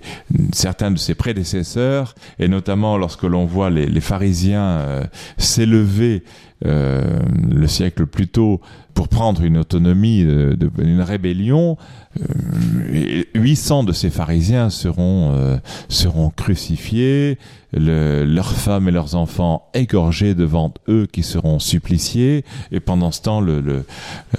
certains 0.52 0.90
de 0.90 0.98
ses 0.98 1.14
prédécesseurs, 1.14 2.16
et 2.40 2.48
notamment 2.48 2.98
lorsque 2.98 3.24
l'on 3.24 3.46
voit 3.46 3.70
les, 3.70 3.86
les 3.86 4.02
pharisiens 4.02 4.64
euh, 4.64 5.04
s'élever 5.38 6.24
euh, 6.66 7.20
le 7.50 7.68
siècle 7.68 8.06
plus 8.06 8.28
tôt 8.28 8.62
pour 8.94 9.10
prendre 9.10 9.44
une 9.44 9.58
autonomie, 9.58 10.24
de, 10.24 10.72
une 10.80 11.02
rébellion, 11.02 11.78
euh, 12.18 13.24
800 13.36 13.84
de 13.84 13.92
ces 13.92 14.10
pharisiens 14.10 14.70
seront, 14.70 15.34
euh, 15.36 15.58
seront 15.90 16.30
crucifiés, 16.30 17.38
le, 17.74 18.24
leurs 18.24 18.54
femmes 18.54 18.88
et 18.88 18.92
leurs 18.92 19.16
enfants 19.16 19.68
égorgés 19.74 20.34
devant 20.34 20.74
eux 20.88 21.08
qui 21.12 21.24
seront 21.24 21.60
suppliciés, 21.60 22.46
et 22.72 22.80
pendant 22.80 23.12
ce 23.12 23.22
temps, 23.22 23.42
le, 23.42 23.60
le, 23.60 23.86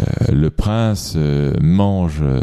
euh, 0.01 0.33
le 0.33 0.49
prince 0.49 1.15
euh, 1.17 1.53
mange 1.61 2.21
euh, 2.23 2.41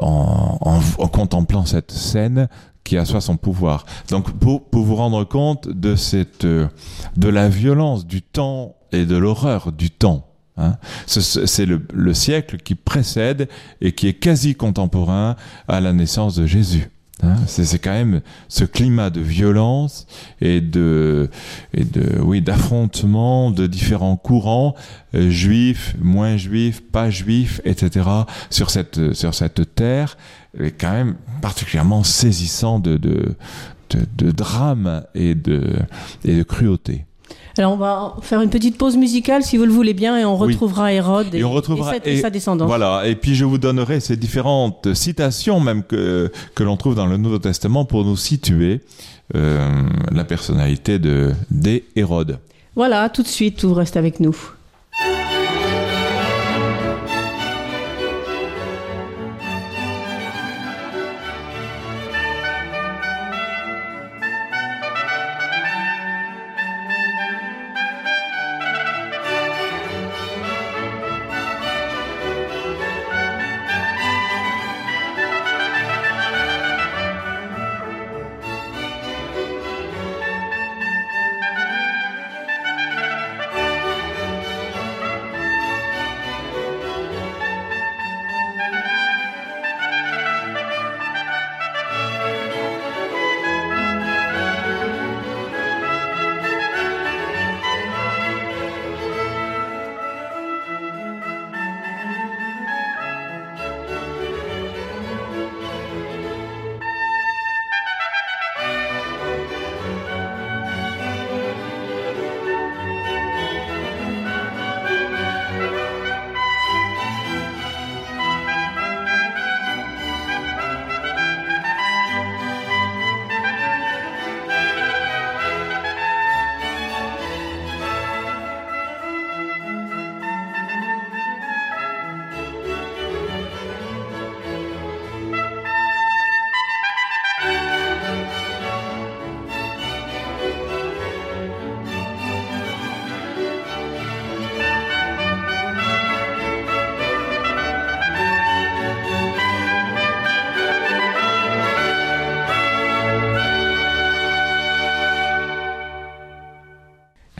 en, 0.00 0.56
en, 0.62 0.80
en 0.98 1.08
contemplant 1.08 1.66
cette 1.66 1.92
scène 1.92 2.48
qui 2.84 2.98
assoit 2.98 3.20
son 3.20 3.36
pouvoir. 3.36 3.86
Donc 4.10 4.30
pour, 4.38 4.64
pour 4.64 4.84
vous 4.84 4.94
rendre 4.94 5.24
compte 5.24 5.68
de 5.68 5.96
cette 5.96 6.44
euh, 6.44 6.68
de 7.16 7.28
la 7.28 7.48
violence 7.48 8.06
du 8.06 8.22
temps 8.22 8.76
et 8.94 9.06
de 9.06 9.16
l'horreur 9.16 9.72
du 9.72 9.90
temps. 9.90 10.26
Hein. 10.56 10.76
C'est 11.06 11.66
le, 11.66 11.82
le, 11.92 12.14
siècle 12.14 12.58
qui 12.58 12.74
précède 12.76 13.48
et 13.80 13.92
qui 13.92 14.06
est 14.06 14.14
quasi 14.14 14.54
contemporain 14.54 15.34
à 15.66 15.80
la 15.80 15.92
naissance 15.92 16.36
de 16.36 16.46
Jésus. 16.46 16.88
Hein. 17.22 17.36
C'est 17.46 17.78
quand 17.78 17.92
même 17.92 18.20
ce 18.48 18.64
climat 18.64 19.10
de 19.10 19.20
violence 19.20 20.06
et 20.40 20.60
de, 20.60 21.30
et 21.72 21.84
de 21.84 22.20
oui, 22.20 22.40
d'affrontement 22.40 23.50
de 23.50 23.66
différents 23.66 24.16
courants, 24.16 24.74
euh, 25.14 25.30
juifs, 25.30 25.96
moins 26.00 26.36
juifs, 26.36 26.82
pas 26.82 27.10
juifs, 27.10 27.60
etc., 27.64 28.08
sur 28.50 28.70
cette, 28.70 29.12
sur 29.12 29.34
cette 29.34 29.74
terre, 29.74 30.16
est 30.58 30.72
quand 30.72 30.92
même 30.92 31.16
particulièrement 31.40 32.04
saisissant 32.04 32.78
de, 32.78 32.96
de, 32.96 33.34
de, 33.90 34.06
de 34.16 34.30
drame 34.30 35.04
et 35.14 35.34
de, 35.34 35.76
et 36.24 36.36
de 36.36 36.42
cruauté. 36.42 37.06
Alors 37.56 37.72
on 37.72 37.76
va 37.76 38.16
faire 38.22 38.40
une 38.40 38.50
petite 38.50 38.76
pause 38.76 38.96
musicale 38.96 39.42
si 39.42 39.56
vous 39.56 39.64
le 39.64 39.72
voulez 39.72 39.94
bien 39.94 40.18
et 40.18 40.24
on 40.24 40.36
retrouvera 40.36 40.86
oui. 40.86 40.94
Hérode 40.94 41.34
et, 41.34 41.38
et, 41.38 41.44
on 41.44 41.52
retrouvera 41.52 41.96
et, 41.96 42.00
sa, 42.00 42.10
et, 42.10 42.16
sa, 42.16 42.30
descendance. 42.30 42.66
Voilà, 42.66 43.06
et 43.06 43.14
puis 43.14 43.34
je 43.34 43.44
vous 43.44 43.58
donnerai 43.58 44.00
ces 44.00 44.16
différentes 44.16 44.92
citations 44.94 45.60
même 45.60 45.84
que, 45.84 46.32
que 46.54 46.62
l'on 46.64 46.76
trouve 46.76 46.94
dans 46.94 47.06
le 47.06 47.16
Nouveau 47.16 47.38
Testament 47.38 47.84
pour 47.84 48.04
nous 48.04 48.16
situer 48.16 48.80
euh, 49.34 49.70
la 50.12 50.24
personnalité 50.24 50.98
de 50.98 51.32
des 51.50 51.84
Hérode. 51.96 52.38
Voilà, 52.76 53.08
tout 53.08 53.22
de 53.22 53.28
suite, 53.28 53.64
vous 53.64 53.74
restez 53.74 53.98
avec 53.98 54.20
nous. 54.20 54.36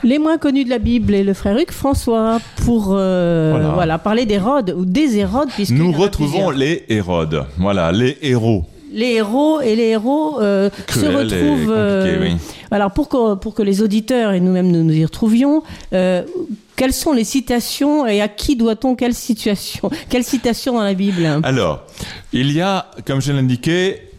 Les 0.05 0.19
moins 0.19 0.37
connus 0.37 0.65
de 0.65 0.69
la 0.69 0.77
Bible 0.77 1.15
et 1.15 1.23
le 1.23 1.33
frère 1.33 1.57
Hugues 1.57 1.71
François 1.71 2.39
pour 2.63 2.89
euh, 2.91 3.49
voilà. 3.53 3.69
voilà. 3.69 3.97
parler 3.97 4.27
d'Hérode 4.27 4.75
ou 4.77 4.85
des 4.85 5.17
Hérodes. 5.17 5.49
Nous 5.71 5.91
retrouvons 5.91 6.51
les 6.51 6.85
Hérodes, 6.89 7.43
voilà, 7.57 7.91
les 7.91 8.15
héros. 8.21 8.65
Les 8.93 9.13
héros 9.13 9.61
et 9.61 9.75
les 9.75 9.87
héros 9.87 10.39
euh, 10.39 10.69
se 10.89 11.07
retrouvent. 11.07 11.73
Euh, 11.75 12.19
oui. 12.21 12.37
Alors 12.69 12.91
pour 12.91 13.09
que, 13.09 13.33
pour 13.33 13.55
que 13.55 13.63
les 13.63 13.81
auditeurs 13.81 14.33
et 14.33 14.39
nous-mêmes 14.39 14.71
nous, 14.71 14.83
nous 14.83 14.93
y 14.93 15.03
retrouvions, 15.03 15.63
euh, 15.93 16.21
quelles 16.75 16.93
sont 16.93 17.11
les 17.11 17.23
citations 17.23 18.05
et 18.05 18.21
à 18.21 18.27
qui 18.27 18.55
doit-on 18.55 18.93
quelle 18.93 19.15
situation, 19.15 19.89
quelle 20.09 20.23
citation 20.23 20.73
dans 20.73 20.83
la 20.83 20.93
Bible? 20.93 21.25
Alors, 21.41 21.83
il 22.31 22.51
y 22.51 22.61
a, 22.61 22.91
comme 23.07 23.23
je 23.23 23.31
l'indiquais, 23.31 24.11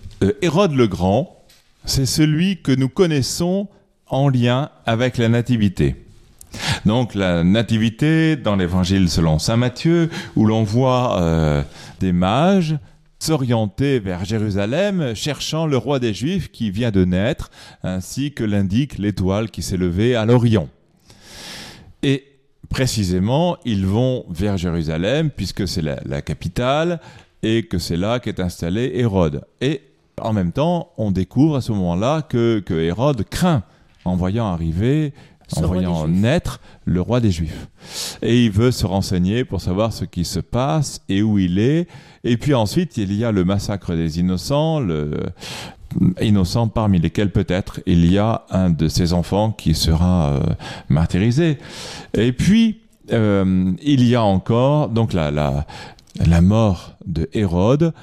Hérode 0.43 0.73
le 0.73 0.89
Grand. 0.89 1.45
C'est 1.85 2.07
celui 2.07 2.61
que 2.61 2.73
nous 2.73 2.89
connaissons 2.89 3.69
en 4.09 4.29
lien 4.29 4.71
avec 4.85 5.19
la 5.19 5.29
nativité. 5.29 5.97
Donc 6.85 7.15
la 7.15 7.45
nativité 7.45 8.37
dans 8.37 8.57
l'évangile 8.57 9.09
selon 9.09 9.39
Saint 9.39 9.57
Matthieu, 9.57 10.11
où 10.37 10.47
l'on 10.47 10.63
voit 10.63 11.21
euh, 11.21 11.63
des 12.01 12.13
mages 12.13 12.77
s'orienter 13.19 13.99
vers 13.99 14.25
Jérusalem, 14.25 15.15
cherchant 15.15 15.67
le 15.67 15.77
roi 15.77 15.99
des 15.99 16.15
Juifs 16.15 16.51
qui 16.51 16.71
vient 16.71 16.91
de 16.91 17.05
naître, 17.05 17.51
ainsi 17.83 18.33
que 18.33 18.45
l'indique 18.45 18.99
l'étoile 18.99 19.51
qui 19.51 19.63
s'est 19.63 19.77
levée 19.77 20.15
à 20.15 20.25
l'Orient. 20.27 20.69
Et 22.03 22.25
précisément, 22.69 23.57
ils 23.65 23.87
vont 23.87 24.27
vers 24.29 24.57
Jérusalem, 24.57 25.31
puisque 25.31 25.67
c'est 25.67 25.83
la, 25.83 26.23
capitale, 26.23 27.01
et 27.43 27.65
que 27.65 27.79
c'est 27.79 27.97
là 27.97 28.21
qu'est 28.21 28.41
installé 28.41 28.93
Hérode. 28.95 29.45
Et 29.61 29.83
en 30.21 30.33
même 30.33 30.53
temps, 30.53 30.93
on 30.99 31.11
découvre 31.11 31.57
à 31.57 31.61
ce 31.61 31.73
moment-là 31.73 32.23
que, 32.23 32.61
que 32.61 32.75
Hérode 32.75 33.25
craint 33.25 33.63
en 34.07 34.17
voyant 34.17 34.47
arriver 34.47 35.13
en 35.55 35.63
voyant 35.63 36.09
naître 36.09 36.61
le 36.85 37.01
roi 37.01 37.21
des 37.21 37.31
Juifs. 37.31 37.69
Et 38.23 38.45
il 38.45 38.51
veut 38.51 38.71
se 38.71 38.87
renseigner 38.87 39.45
pour 39.45 39.61
savoir 39.61 39.93
ce 39.93 40.05
qui 40.05 40.25
se 40.25 40.41
passe 40.41 41.03
et 41.09 41.23
où 41.23 41.39
il 41.39 41.59
est. 41.59 41.87
Et 42.25 42.37
puis 42.37 42.55
ensuite, 42.55 42.97
il 42.97 43.13
y 43.13 43.25
a 43.25 43.33
le 43.33 43.45
massacre 43.45 43.95
des 43.95 44.19
innocents, 44.19 44.81
le 44.81 45.13
innocent 46.21 46.69
parmi 46.69 46.99
lesquels 46.99 47.31
peut-être 47.31 47.81
il 47.87 48.11
y 48.11 48.19
a 48.19 48.45
un 48.51 48.71
de 48.71 48.89
ses 48.89 49.13
enfants 49.13 49.53
qui 49.53 49.75
sera 49.75 50.31
euh, 50.31 50.41
martyrisé. 50.89 51.59
Et 52.13 52.33
puis, 52.33 52.81
euh, 53.13 53.73
il 53.83 54.05
y 54.05 54.15
a 54.15 54.23
encore 54.23 54.89
donc 54.89 55.13
la, 55.13 55.31
la, 55.31 55.65
la 56.27 56.41
mort 56.41 56.97
de 57.07 57.31
Hérode 57.33 57.95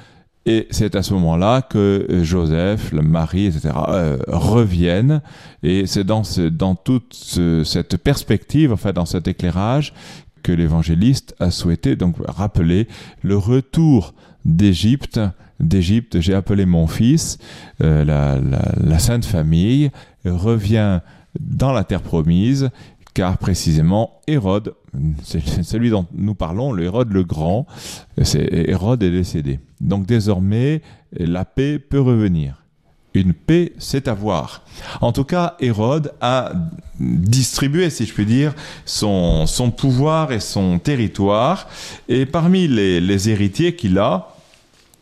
et 0.46 0.66
c'est 0.70 0.94
à 0.94 1.02
ce 1.02 1.14
moment-là 1.14 1.62
que 1.62 2.06
euh, 2.10 2.22
Joseph, 2.22 2.92
le 2.92 3.02
mari, 3.02 3.46
etc., 3.46 3.70
euh, 3.88 4.18
reviennent. 4.28 5.22
Et 5.62 5.86
c'est 5.86 6.04
dans, 6.04 6.22
ce, 6.22 6.42
dans 6.42 6.74
toute 6.74 7.14
cette 7.14 7.96
perspective, 7.96 8.72
enfin 8.72 8.92
dans 8.92 9.06
cet 9.06 9.26
éclairage, 9.26 9.94
que 10.42 10.52
l'évangéliste 10.52 11.34
a 11.40 11.50
souhaité 11.50 11.96
donc 11.96 12.16
rappeler 12.26 12.86
le 13.22 13.38
retour 13.38 14.12
d'Égypte. 14.44 15.18
D'Égypte, 15.60 16.20
j'ai 16.20 16.34
appelé 16.34 16.66
mon 16.66 16.86
fils, 16.86 17.38
euh, 17.80 18.04
la, 18.04 18.38
la, 18.38 18.72
la 18.78 18.98
Sainte 18.98 19.24
Famille 19.24 19.90
revient 20.26 21.00
dans 21.40 21.72
la 21.72 21.84
terre 21.84 22.02
promise 22.02 22.70
car 23.14 23.38
précisément 23.38 24.20
Hérode, 24.26 24.74
celui 25.22 25.90
dont 25.90 26.06
nous 26.14 26.34
parlons, 26.34 26.72
le 26.72 26.84
Hérode 26.84 27.12
le 27.12 27.24
Grand, 27.24 27.66
Hérode 28.16 29.02
est 29.02 29.10
décédé. 29.10 29.60
Donc 29.80 30.06
désormais, 30.06 30.82
la 31.12 31.44
paix 31.44 31.78
peut 31.78 32.00
revenir. 32.00 32.62
Une 33.14 33.32
paix, 33.32 33.72
c'est 33.78 34.08
à 34.08 34.14
voir. 34.14 34.62
En 35.00 35.12
tout 35.12 35.22
cas, 35.22 35.54
Hérode 35.60 36.12
a 36.20 36.52
distribué, 36.98 37.88
si 37.90 38.06
je 38.06 38.12
puis 38.12 38.26
dire, 38.26 38.54
son, 38.84 39.46
son 39.46 39.70
pouvoir 39.70 40.32
et 40.32 40.40
son 40.40 40.80
territoire. 40.80 41.68
Et 42.08 42.26
parmi 42.26 42.66
les, 42.66 43.00
les 43.00 43.30
héritiers 43.30 43.76
qu'il 43.76 43.98
a, 43.98 44.33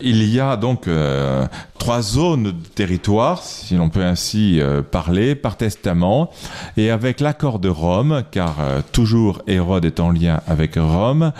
il 0.00 0.24
y 0.24 0.40
a 0.40 0.56
donc 0.56 0.88
euh, 0.88 1.46
trois 1.78 2.02
zones 2.02 2.44
de 2.44 2.68
territoire, 2.74 3.42
si 3.42 3.76
l'on 3.76 3.88
peut 3.88 4.04
ainsi 4.04 4.60
euh, 4.60 4.82
parler, 4.82 5.34
par 5.34 5.56
testament, 5.56 6.30
et 6.76 6.90
avec 6.90 7.20
l'accord 7.20 7.58
de 7.58 7.68
Rome, 7.68 8.24
car 8.30 8.60
euh, 8.60 8.80
toujours 8.92 9.42
Hérode 9.46 9.84
est 9.84 10.00
en 10.00 10.10
lien 10.10 10.40
avec 10.46 10.74
Rome, 10.76 11.32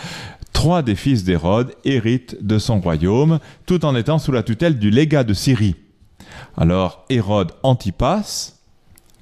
trois 0.53 0.83
des 0.83 0.95
fils 0.95 1.25
d'Hérode 1.25 1.75
héritent 1.85 2.37
de 2.45 2.59
son 2.59 2.81
royaume, 2.81 3.41
tout 3.67 3.85
en 3.85 3.97
étant 3.97 4.19
sous 4.19 4.33
la 4.33 4.43
tutelle 4.43 4.79
du 4.79 4.91
légat 4.91 5.25
de 5.25 5.35
Syrie. 5.35 5.77
Alors 6.57 7.05
Hérode 7.09 7.53
Antipas, 7.63 8.53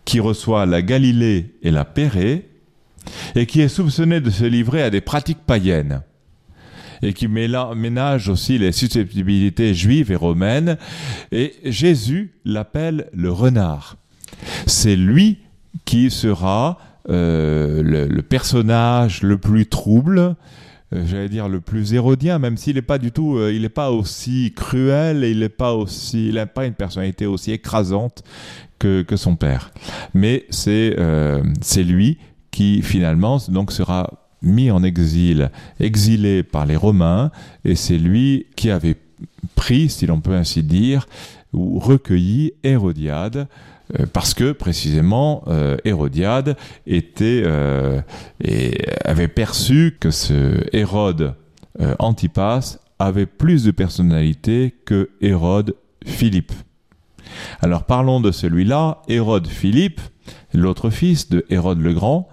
qui 0.04 0.20
reçoit 0.20 0.66
la 0.66 0.82
Galilée 0.82 1.54
et 1.62 1.70
la 1.70 1.84
Pérée, 1.84 2.48
et 3.34 3.46
qui 3.46 3.62
est 3.62 3.68
soupçonné 3.68 4.20
de 4.20 4.30
se 4.30 4.44
livrer 4.44 4.82
à 4.82 4.90
des 4.90 5.00
pratiques 5.00 5.46
païennes 5.46 6.02
et 7.02 7.12
qui 7.12 7.28
ménage 7.28 8.28
aussi 8.28 8.58
les 8.58 8.72
susceptibilités 8.72 9.74
juives 9.74 10.10
et 10.10 10.16
romaines. 10.16 10.76
Et 11.32 11.54
Jésus 11.64 12.32
l'appelle 12.44 13.08
le 13.12 13.30
renard. 13.30 13.96
C'est 14.66 14.96
lui 14.96 15.38
qui 15.84 16.10
sera 16.10 16.78
euh, 17.08 17.82
le, 17.82 18.22
personnage 18.22 19.22
le 19.22 19.38
plus 19.38 19.66
trouble, 19.66 20.36
euh, 20.92 21.02
j'allais 21.06 21.28
dire 21.28 21.48
le 21.48 21.60
plus 21.60 21.94
hérodien, 21.94 22.38
même 22.38 22.56
s'il 22.56 22.76
n'est 22.76 22.82
pas 22.82 22.98
du 22.98 23.10
tout, 23.10 23.36
euh, 23.36 23.52
il 23.52 23.62
n'est 23.62 23.68
pas 23.68 23.90
aussi 23.90 24.52
cruel 24.54 25.24
et 25.24 25.30
il 25.30 25.40
n'est 25.40 25.48
pas 25.48 25.74
aussi, 25.74 26.28
il 26.28 26.34
n'a 26.34 26.46
pas 26.46 26.66
une 26.66 26.74
personnalité 26.74 27.26
aussi 27.26 27.52
écrasante 27.52 28.22
que, 28.78 29.02
que 29.02 29.16
son 29.16 29.34
père. 29.34 29.72
Mais 30.14 30.46
c'est 30.50 30.96
c'est 31.62 31.84
lui 31.84 32.18
qui 32.50 32.82
finalement 32.82 33.38
donc 33.48 33.72
sera 33.72 34.29
mis 34.42 34.70
en 34.70 34.82
exil, 34.82 35.50
exilé 35.78 36.42
par 36.42 36.66
les 36.66 36.76
Romains, 36.76 37.30
et 37.64 37.74
c'est 37.74 37.98
lui 37.98 38.46
qui 38.56 38.70
avait 38.70 38.96
pris, 39.54 39.88
si 39.88 40.06
l'on 40.06 40.20
peut 40.20 40.34
ainsi 40.34 40.62
dire, 40.62 41.06
ou 41.52 41.78
recueilli 41.78 42.52
Hérodiade, 42.62 43.48
euh, 43.98 44.06
parce 44.12 44.34
que 44.34 44.52
précisément 44.52 45.42
euh, 45.48 45.76
Hérodiade 45.84 46.56
était 46.86 47.42
euh, 47.44 48.00
et 48.42 48.84
avait 49.04 49.28
perçu 49.28 49.96
que 49.98 50.10
ce 50.10 50.64
Hérode 50.72 51.34
Antipas 51.98 52.78
avait 52.98 53.26
plus 53.26 53.64
de 53.64 53.70
personnalité 53.70 54.74
que 54.84 55.10
Hérode 55.22 55.76
Philippe. 56.04 56.52
Alors 57.60 57.84
parlons 57.84 58.20
de 58.20 58.32
celui-là, 58.32 59.00
Hérode 59.08 59.46
Philippe, 59.46 60.00
l'autre 60.52 60.90
fils 60.90 61.30
de 61.30 61.46
Hérode 61.48 61.80
le 61.80 61.94
Grand, 61.94 62.28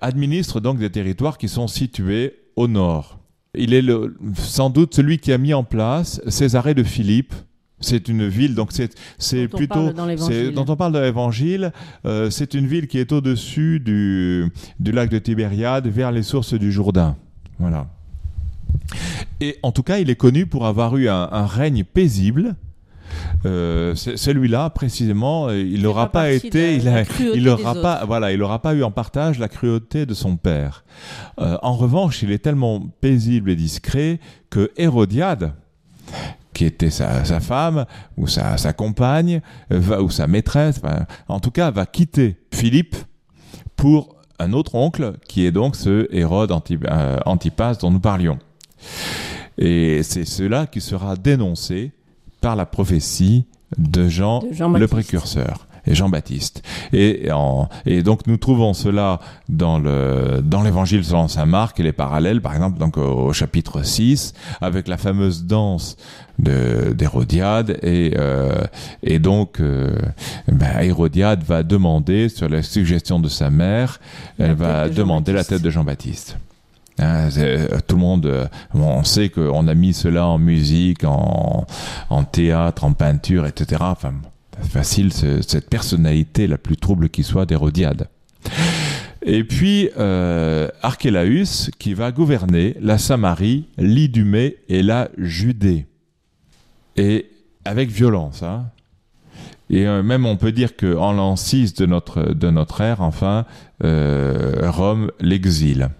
administre 0.00 0.60
donc 0.60 0.78
des 0.78 0.90
territoires 0.90 1.38
qui 1.38 1.48
sont 1.48 1.68
situés 1.68 2.34
au 2.56 2.68
nord. 2.68 3.18
Il 3.54 3.74
est 3.74 3.82
le, 3.82 4.16
sans 4.34 4.70
doute 4.70 4.94
celui 4.94 5.18
qui 5.18 5.32
a 5.32 5.38
mis 5.38 5.54
en 5.54 5.64
place 5.64 6.20
Césarée 6.28 6.74
de 6.74 6.82
Philippe. 6.82 7.34
C'est 7.82 8.08
une 8.08 8.28
ville, 8.28 8.54
donc 8.54 8.72
c'est 9.18 9.48
plutôt 9.48 9.90
dont 9.92 10.64
on 10.68 10.76
parle 10.76 10.92
dans 10.92 11.00
l'Évangile. 11.00 11.72
Euh, 12.04 12.28
c'est 12.28 12.52
une 12.52 12.66
ville 12.66 12.86
qui 12.86 12.98
est 12.98 13.10
au-dessus 13.10 13.80
du, 13.80 14.52
du 14.78 14.92
lac 14.92 15.08
de 15.08 15.18
Tibériade, 15.18 15.86
vers 15.86 16.12
les 16.12 16.22
sources 16.22 16.52
du 16.52 16.70
Jourdain. 16.70 17.16
Voilà. 17.58 17.86
Et 19.40 19.56
en 19.62 19.72
tout 19.72 19.82
cas, 19.82 19.98
il 19.98 20.10
est 20.10 20.16
connu 20.16 20.44
pour 20.44 20.66
avoir 20.66 20.96
eu 20.98 21.08
un, 21.08 21.28
un 21.32 21.46
règne 21.46 21.84
paisible 21.84 22.54
euh, 23.46 23.94
celui-là 23.94 24.70
précisément, 24.70 25.48
euh, 25.48 25.58
il 25.58 25.82
n'aura 25.82 26.12
pas, 26.12 26.30
été, 26.30 26.76
il, 26.76 27.42
n'aura 27.42 27.74
pas, 27.74 28.04
voilà, 28.04 28.32
il 28.32 28.38
n'aura 28.38 28.60
pas 28.60 28.74
eu 28.74 28.82
en 28.82 28.90
partage 28.90 29.38
la 29.38 29.48
cruauté 29.48 30.06
de 30.06 30.14
son 30.14 30.36
père. 30.36 30.84
Euh, 31.40 31.56
en 31.62 31.74
revanche, 31.74 32.22
il 32.22 32.32
est 32.32 32.38
tellement 32.38 32.80
paisible 33.00 33.50
et 33.50 33.56
discret 33.56 34.20
que 34.50 34.70
Hérodiade, 34.76 35.54
qui 36.52 36.64
était 36.64 36.90
sa, 36.90 37.22
femme 37.40 37.86
ou 38.16 38.26
sa, 38.26 38.56
compagne 38.72 39.40
ou 39.70 40.10
sa 40.10 40.26
maîtresse, 40.26 40.80
en 41.28 41.40
tout 41.40 41.50
cas, 41.50 41.70
va 41.70 41.86
quitter 41.86 42.36
Philippe 42.52 42.96
pour 43.76 44.16
un 44.38 44.52
autre 44.52 44.74
oncle 44.74 45.14
qui 45.28 45.46
est 45.46 45.52
donc 45.52 45.76
ce 45.76 46.08
Hérode 46.14 46.50
Antipas 46.52 47.74
dont 47.76 47.90
nous 47.90 48.00
parlions. 48.00 48.38
Et 49.56 50.02
c'est 50.02 50.24
cela 50.24 50.66
qui 50.66 50.80
sera 50.80 51.16
dénoncé 51.16 51.92
par 52.40 52.56
la 52.56 52.66
prophétie 52.66 53.44
de 53.78 54.08
Jean, 54.08 54.42
le 54.74 54.86
précurseur 54.86 55.66
et 55.86 55.94
Jean-Baptiste. 55.94 56.62
Et, 56.92 57.28
et 57.86 58.02
donc 58.02 58.26
nous 58.26 58.36
trouvons 58.36 58.74
cela 58.74 59.20
dans 59.48 59.78
le 59.78 60.40
dans 60.42 60.62
l'évangile 60.62 61.04
selon 61.04 61.28
saint 61.28 61.46
Marc 61.46 61.80
et 61.80 61.82
les 61.82 61.92
parallèles, 61.92 62.40
par 62.40 62.54
exemple 62.54 62.78
donc 62.78 62.98
au, 62.98 63.32
chapitre 63.32 63.82
6, 63.82 64.34
avec 64.60 64.88
la 64.88 64.96
fameuse 64.96 65.44
danse 65.44 65.96
d'Hérodiade 66.38 67.78
et, 67.82 68.14
euh, 68.16 68.64
et 69.02 69.18
donc 69.18 69.60
euh, 69.60 69.94
ben, 70.48 70.80
Hérodiade 70.80 71.42
va 71.44 71.62
demander, 71.62 72.28
sur 72.28 72.48
la 72.48 72.62
suggestion 72.62 73.20
de 73.20 73.28
sa 73.28 73.50
mère, 73.50 74.00
elle 74.38 74.54
va 74.54 74.88
demander 74.88 75.32
la 75.32 75.44
tête 75.44 75.62
de 75.62 75.70
Jean-Baptiste. 75.70 76.38
Hein, 77.00 77.30
euh, 77.38 77.78
tout 77.86 77.96
le 77.96 78.00
monde, 78.00 78.26
euh, 78.26 78.46
on 78.74 79.02
sait 79.04 79.30
qu'on 79.30 79.66
a 79.66 79.74
mis 79.74 79.94
cela 79.94 80.26
en 80.26 80.38
musique, 80.38 81.04
en, 81.04 81.66
théâtre, 82.30 82.84
en 82.84 82.92
peinture, 82.92 83.46
etc. 83.46 83.80
Enfin, 83.80 84.12
facile, 84.68 85.12
cette 85.12 85.70
personnalité 85.70 86.46
la 86.46 86.58
plus 86.58 86.76
trouble 86.76 87.08
qui 87.08 87.22
soit 87.22 87.46
d'Hérodiade. 87.46 88.08
Et 89.22 89.44
puis 89.44 89.90
euh, 89.98 90.68
qui 91.78 91.94
va 91.94 92.12
gouverner 92.12 92.76
la 92.80 92.98
Samarie, 92.98 93.68
l'Idumée 93.78 94.56
et 94.68 94.82
la 94.82 95.08
Judée. 95.16 95.86
Et 96.96 97.30
avec 97.64 97.90
violence. 97.90 98.42
Hein. 98.42 98.66
Et 99.70 99.86
euh, 99.86 100.02
même 100.02 100.26
on 100.26 100.36
peut 100.36 100.52
dire 100.52 100.76
qu'en 100.76 101.12
l'an 101.12 101.36
6 101.36 101.74
de 101.74 101.86
notre, 101.86 102.34
de 102.34 102.50
notre 102.50 102.80
ère, 102.80 103.00
enfin, 103.00 103.46
Rome 103.82 105.10
l'exile. 105.20 105.90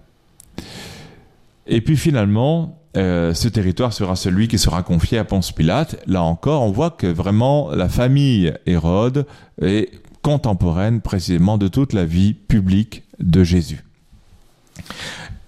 Et 1.70 1.80
puis 1.80 1.96
finalement, 1.96 2.82
euh, 2.96 3.32
ce 3.32 3.46
territoire 3.46 3.92
sera 3.92 4.16
celui 4.16 4.48
qui 4.48 4.58
sera 4.58 4.82
confié 4.82 5.18
à 5.18 5.24
Ponce 5.24 5.52
Pilate. 5.52 5.96
Là 6.08 6.22
encore, 6.22 6.62
on 6.62 6.72
voit 6.72 6.90
que 6.90 7.06
vraiment 7.06 7.70
la 7.70 7.88
famille 7.88 8.52
Hérode 8.66 9.24
est 9.62 9.88
contemporaine 10.20 11.00
précisément 11.00 11.58
de 11.58 11.68
toute 11.68 11.92
la 11.92 12.04
vie 12.04 12.34
publique 12.34 13.04
de 13.20 13.44
Jésus. 13.44 13.84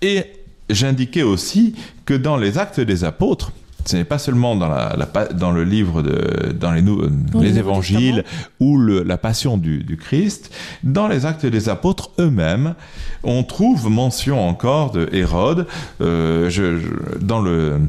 Et 0.01 0.25
j'indiquais 0.71 1.25
aussi 1.25 1.75
que 2.05 2.15
dans 2.15 2.37
les 2.37 2.57
actes 2.57 2.81
des 2.81 3.03
apôtres, 3.03 3.51
Ce 3.85 3.97
n'est 3.97 4.05
pas 4.05 4.19
seulement 4.19 4.57
dans, 4.57 4.69
la, 4.69 4.97
dans 5.35 5.51
le 5.51 5.65
livre 5.65 6.03
de, 6.03 6.53
dans 6.53 6.73
les, 6.73 6.83
les 7.41 7.59
évangiles 7.59 8.25
ou 8.61 8.77
le, 8.79 9.03
la 9.03 9.19
passion 9.19 9.57
du, 9.57 9.83
du, 9.83 9.97
Christ, 9.97 10.55
dans 10.83 11.09
les 11.09 11.27
actes 11.27 11.47
des 11.47 11.69
apôtres 11.69 12.11
eux-mêmes, 12.19 12.75
on 13.23 13.43
trouve 13.43 13.89
mention 13.91 14.47
encore 14.47 14.93
de 14.93 15.09
Hérode. 15.13 15.67
Euh, 16.01 16.49
je, 16.49 16.79
dans 17.21 17.41
le 17.41 17.81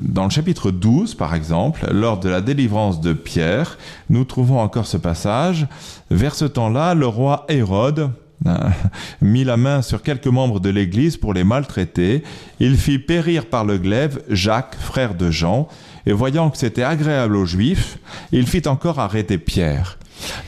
dans 0.00 0.24
le 0.24 0.30
chapitre 0.30 0.70
12, 0.70 1.14
par 1.14 1.34
exemple, 1.34 1.86
lors 1.92 2.18
de 2.18 2.28
la 2.28 2.40
délivrance 2.40 3.00
de 3.00 3.12
Pierre, 3.12 3.78
nous 4.10 4.24
trouvons 4.24 4.60
encore 4.60 4.86
ce 4.86 4.96
passage. 4.96 5.66
Vers 6.10 6.34
ce 6.34 6.44
temps-là, 6.44 6.94
le 6.94 7.06
roi 7.06 7.44
Hérode, 7.48 8.10
mit 9.20 9.44
la 9.44 9.56
main 9.56 9.82
sur 9.82 10.02
quelques 10.02 10.26
membres 10.26 10.60
de 10.60 10.68
l'Église 10.68 11.16
pour 11.16 11.34
les 11.34 11.44
maltraiter. 11.44 12.22
Il 12.60 12.76
fit 12.76 12.98
périr 12.98 13.46
par 13.46 13.64
le 13.64 13.78
glaive 13.78 14.22
Jacques, 14.28 14.76
frère 14.78 15.14
de 15.14 15.30
Jean, 15.30 15.68
et 16.06 16.12
voyant 16.12 16.50
que 16.50 16.58
c'était 16.58 16.82
agréable 16.82 17.36
aux 17.36 17.46
Juifs, 17.46 17.98
il 18.32 18.46
fit 18.46 18.66
encore 18.66 18.98
arrêter 18.98 19.38
Pierre. 19.38 19.98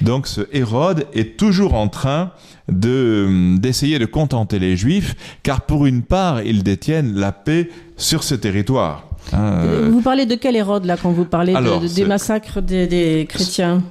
Donc 0.01 0.27
ce 0.27 0.42
Hérode 0.53 1.07
est 1.12 1.37
toujours 1.37 1.75
en 1.75 1.88
train 1.88 2.33
de 2.68 3.57
d'essayer 3.59 3.99
de 3.99 4.07
contenter 4.07 4.59
les 4.59 4.77
Juifs, 4.77 5.14
car 5.42 5.62
pour 5.62 5.87
une 5.87 6.03
part, 6.03 6.42
ils 6.42 6.62
détiennent 6.62 7.14
la 7.14 7.33
paix 7.33 7.70
sur 7.96 8.22
ce 8.22 8.35
territoire. 8.35 9.09
Hein, 9.33 9.61
euh, 9.64 9.88
vous 9.90 10.03
parlez 10.03 10.27
de 10.27 10.35
quel 10.37 10.57
Hérode 10.57 10.85
là 10.85 10.96
quand 10.96 11.11
vous 11.11 11.25
parlez 11.25 11.55
des 11.94 12.05
massacres 12.05 12.61
des 12.61 13.27
chrétiens? 13.29 13.83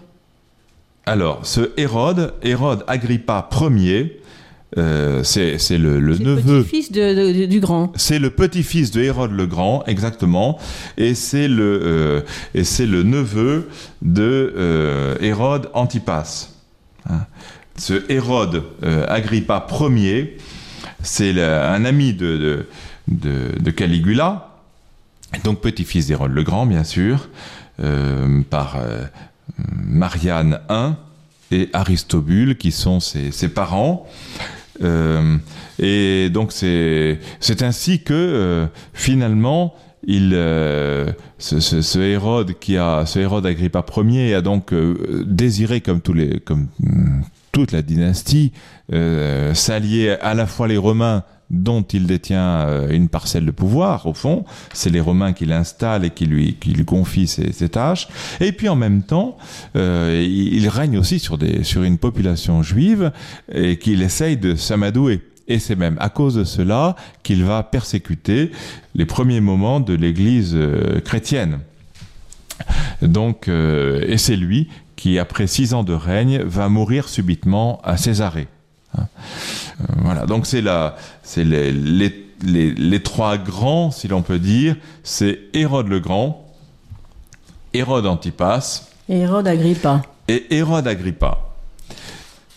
Alors, 1.05 1.45
ce 1.45 1.71
Hérode, 1.77 2.33
Hérode 2.41 2.83
Agrippa 2.87 3.47
Ier, 3.61 4.21
euh, 4.77 5.23
c'est 5.23 5.77
le, 5.77 5.99
le 5.99 6.17
neveu. 6.17 6.57
le 6.57 6.63
petit-fils 6.63 6.91
du 6.91 7.59
grand. 7.59 7.93
C'est 7.95 8.19
le 8.19 8.29
petit-fils 8.31 8.91
de 8.91 9.01
Hérode 9.01 9.31
le 9.31 9.45
Grand, 9.45 9.83
exactement. 9.85 10.57
Et 10.97 11.13
c'est 11.13 11.47
le, 11.47 11.79
euh, 11.83 12.21
et 12.55 12.63
c'est 12.63 12.87
le 12.87 13.03
neveu 13.03 13.69
de 14.01 14.53
euh, 14.57 15.15
Hérode 15.21 15.69
Antipas. 15.73 16.49
Hein. 17.09 17.21
Ce 17.77 18.09
Hérode 18.09 18.63
Agrippa 19.07 19.67
Ier, 19.79 20.37
c'est 21.03 21.39
un 21.41 21.85
ami 21.85 22.13
de, 22.13 22.65
de, 23.07 23.51
de, 23.59 23.71
Caligula, 23.71 24.55
donc 25.43 25.59
petit-fils 25.59 26.07
d'Hérode 26.07 26.31
le 26.31 26.43
Grand, 26.43 26.65
bien 26.65 26.85
sûr, 26.85 27.27
par 28.49 28.77
Marianne 29.86 30.60
I 30.69 30.93
et 31.52 31.69
Aristobule, 31.74 32.58
qui 32.58 32.71
sont 32.71 33.00
ses, 33.00 33.48
parents. 33.50 34.08
Euh, 34.82 35.38
et 35.80 36.30
donc 36.30 36.52
c'est 36.52 37.19
ainsi 37.62 38.02
que 38.04 38.13
euh, 38.13 38.65
finalement 38.93 39.74
il 40.06 40.32
euh, 40.34 41.12
ce, 41.38 42.00
Hérode 42.00 42.60
qui 42.60 42.76
a 42.76 43.06
ce 43.06 43.19
Hérode 43.19 43.45
Agrippa 43.45 43.86
Ier 44.04 44.36
a 44.36 44.41
donc 44.41 44.74
désiré 45.26 45.80
comme 45.80 46.02
tous 46.02 46.12
les 46.12 46.41
comme 46.41 46.67
mm, 46.82 47.21
toute 47.54 47.71
la 47.71 47.82
dynastie 47.82 48.52
s'allier 49.54 50.17
à 50.21 50.34
la 50.34 50.45
fois 50.45 50.67
les 50.67 50.78
Romains 50.78 51.24
dont 51.49 51.84
il 51.84 52.08
détient 52.08 52.62
euh, 52.67 52.89
une 52.89 53.08
parcelle 53.08 53.45
de 53.45 53.51
pouvoir, 53.51 54.05
au 54.08 54.13
fond. 54.13 54.45
C'est 54.73 54.89
les 54.89 54.99
Romains 54.99 55.34
qui 55.34 55.45
l'installent 55.45 56.05
et 56.05 56.10
qui 56.10 56.25
lui, 56.25 56.55
qui 56.60 56.71
lui 56.71 56.86
confient 56.86 57.27
ses, 57.27 57.69
tâches. 57.69 58.08
Et 58.39 58.51
puis 58.51 58.69
en 58.69 58.75
même 58.75 59.03
temps, 59.03 59.38
euh, 59.75 60.25
il, 60.27 60.67
règne 60.69 60.97
aussi 60.97 61.19
sur, 61.19 61.38
des, 61.38 61.63
sur 61.63 61.84
une 61.84 61.97
population 61.97 62.63
juive 62.63 63.12
et 63.51 63.77
qu'il 63.77 64.01
essaye 64.01 64.38
de 64.38 64.55
s'amadouer. 64.55 65.21
Et 65.47 65.60
c'est 65.60 65.75
même 65.75 65.95
à 65.99 66.10
cause 66.10 66.36
de 66.36 66.43
cela 66.43 66.95
qu'il 67.21 67.43
va 67.43 67.62
persécuter 67.62 68.51
les 68.95 69.05
premiers 69.05 69.41
moments 69.41 69.79
de 69.79 69.93
l'Église 69.93 70.53
euh, 70.55 70.99
chrétienne. 71.01 71.60
Donc, 73.01 73.49
et 73.49 74.17
c'est 74.17 74.38
lui 74.38 74.69
qui, 74.95 75.19
après 75.19 75.45
six 75.45 75.73
ans 75.73 75.84
de 75.84 75.93
règne, 75.93 76.41
va 76.43 76.69
mourir 76.69 77.10
subitement 77.10 77.81
à 77.84 77.97
Césarée. 77.97 78.47
Hein. 78.97 79.08
voilà, 79.97 80.25
donc 80.25 80.45
c'est 80.45 80.62
la, 80.62 80.95
c'est 81.23 81.43
les, 81.43 81.71
les, 81.71 82.73
les, 82.73 83.03
trois 83.03 83.38
grands, 83.38 83.91
si 83.91 84.08
l'on 84.08 84.21
peut 84.21 84.39
dire, 84.39 84.75
c'est 85.03 85.39
Hérode 85.53 85.88
le 85.88 85.99
Grand, 85.99 86.45
Hérode 87.73 88.05
Antipas 88.05 88.89
et 89.10 89.19
Hérode 89.19 89.47
Agrippa. 89.47 90.01
Et 90.27 90.55
Hérode 90.55 90.88
Agrippa. 90.88 91.39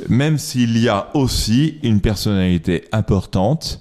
Même 0.08 0.38
s'il 0.38 0.78
y 0.78 0.88
a 0.88 1.08
aussi 1.14 1.78
une 1.82 2.00
personnalité 2.00 2.84
importante 2.92 3.80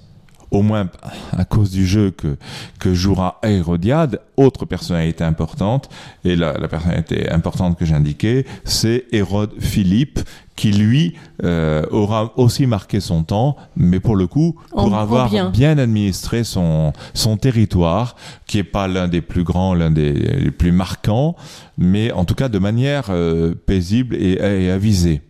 au 0.50 0.62
moins 0.62 0.88
à 1.36 1.44
cause 1.44 1.70
du 1.70 1.86
jeu 1.86 2.10
que, 2.10 2.36
que 2.78 2.94
jouera 2.94 3.38
Hérodiade, 3.42 4.20
autre 4.36 4.64
personnalité 4.64 5.24
importante, 5.24 5.88
et 6.24 6.36
la, 6.36 6.52
la 6.54 6.68
personnalité 6.68 7.30
importante 7.30 7.78
que 7.78 7.84
j'indiquais, 7.84 8.46
c'est 8.64 9.04
Hérode 9.12 9.52
Philippe, 9.60 10.20
qui 10.56 10.72
lui 10.72 11.14
euh, 11.44 11.84
aura 11.90 12.32
aussi 12.36 12.66
marqué 12.66 12.98
son 12.98 13.22
temps, 13.22 13.56
mais 13.76 14.00
pour 14.00 14.16
le 14.16 14.26
coup, 14.26 14.56
pour 14.70 14.96
avoir 14.96 15.30
bien. 15.52 15.78
administré 15.78 16.42
son, 16.42 16.92
son 17.14 17.36
territoire, 17.36 18.16
qui 18.46 18.58
est 18.58 18.64
pas 18.64 18.88
l'un 18.88 19.06
des 19.06 19.20
plus 19.20 19.44
grands, 19.44 19.74
l'un 19.74 19.92
des 19.92 20.50
plus 20.50 20.72
marquants, 20.72 21.36
mais 21.76 22.10
en 22.10 22.24
tout 22.24 22.34
cas 22.34 22.48
de 22.48 22.58
manière 22.58 23.06
euh, 23.10 23.54
paisible 23.54 24.16
et, 24.16 24.38
et 24.64 24.70
avisée 24.70 25.22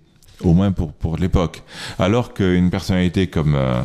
au 0.42 0.54
moins 0.54 0.72
pour, 0.72 0.92
pour 0.92 1.16
l'époque. 1.16 1.62
Alors 1.98 2.32
qu'une 2.32 2.70
personnalité 2.70 3.26
comme, 3.26 3.54
euh, 3.54 3.82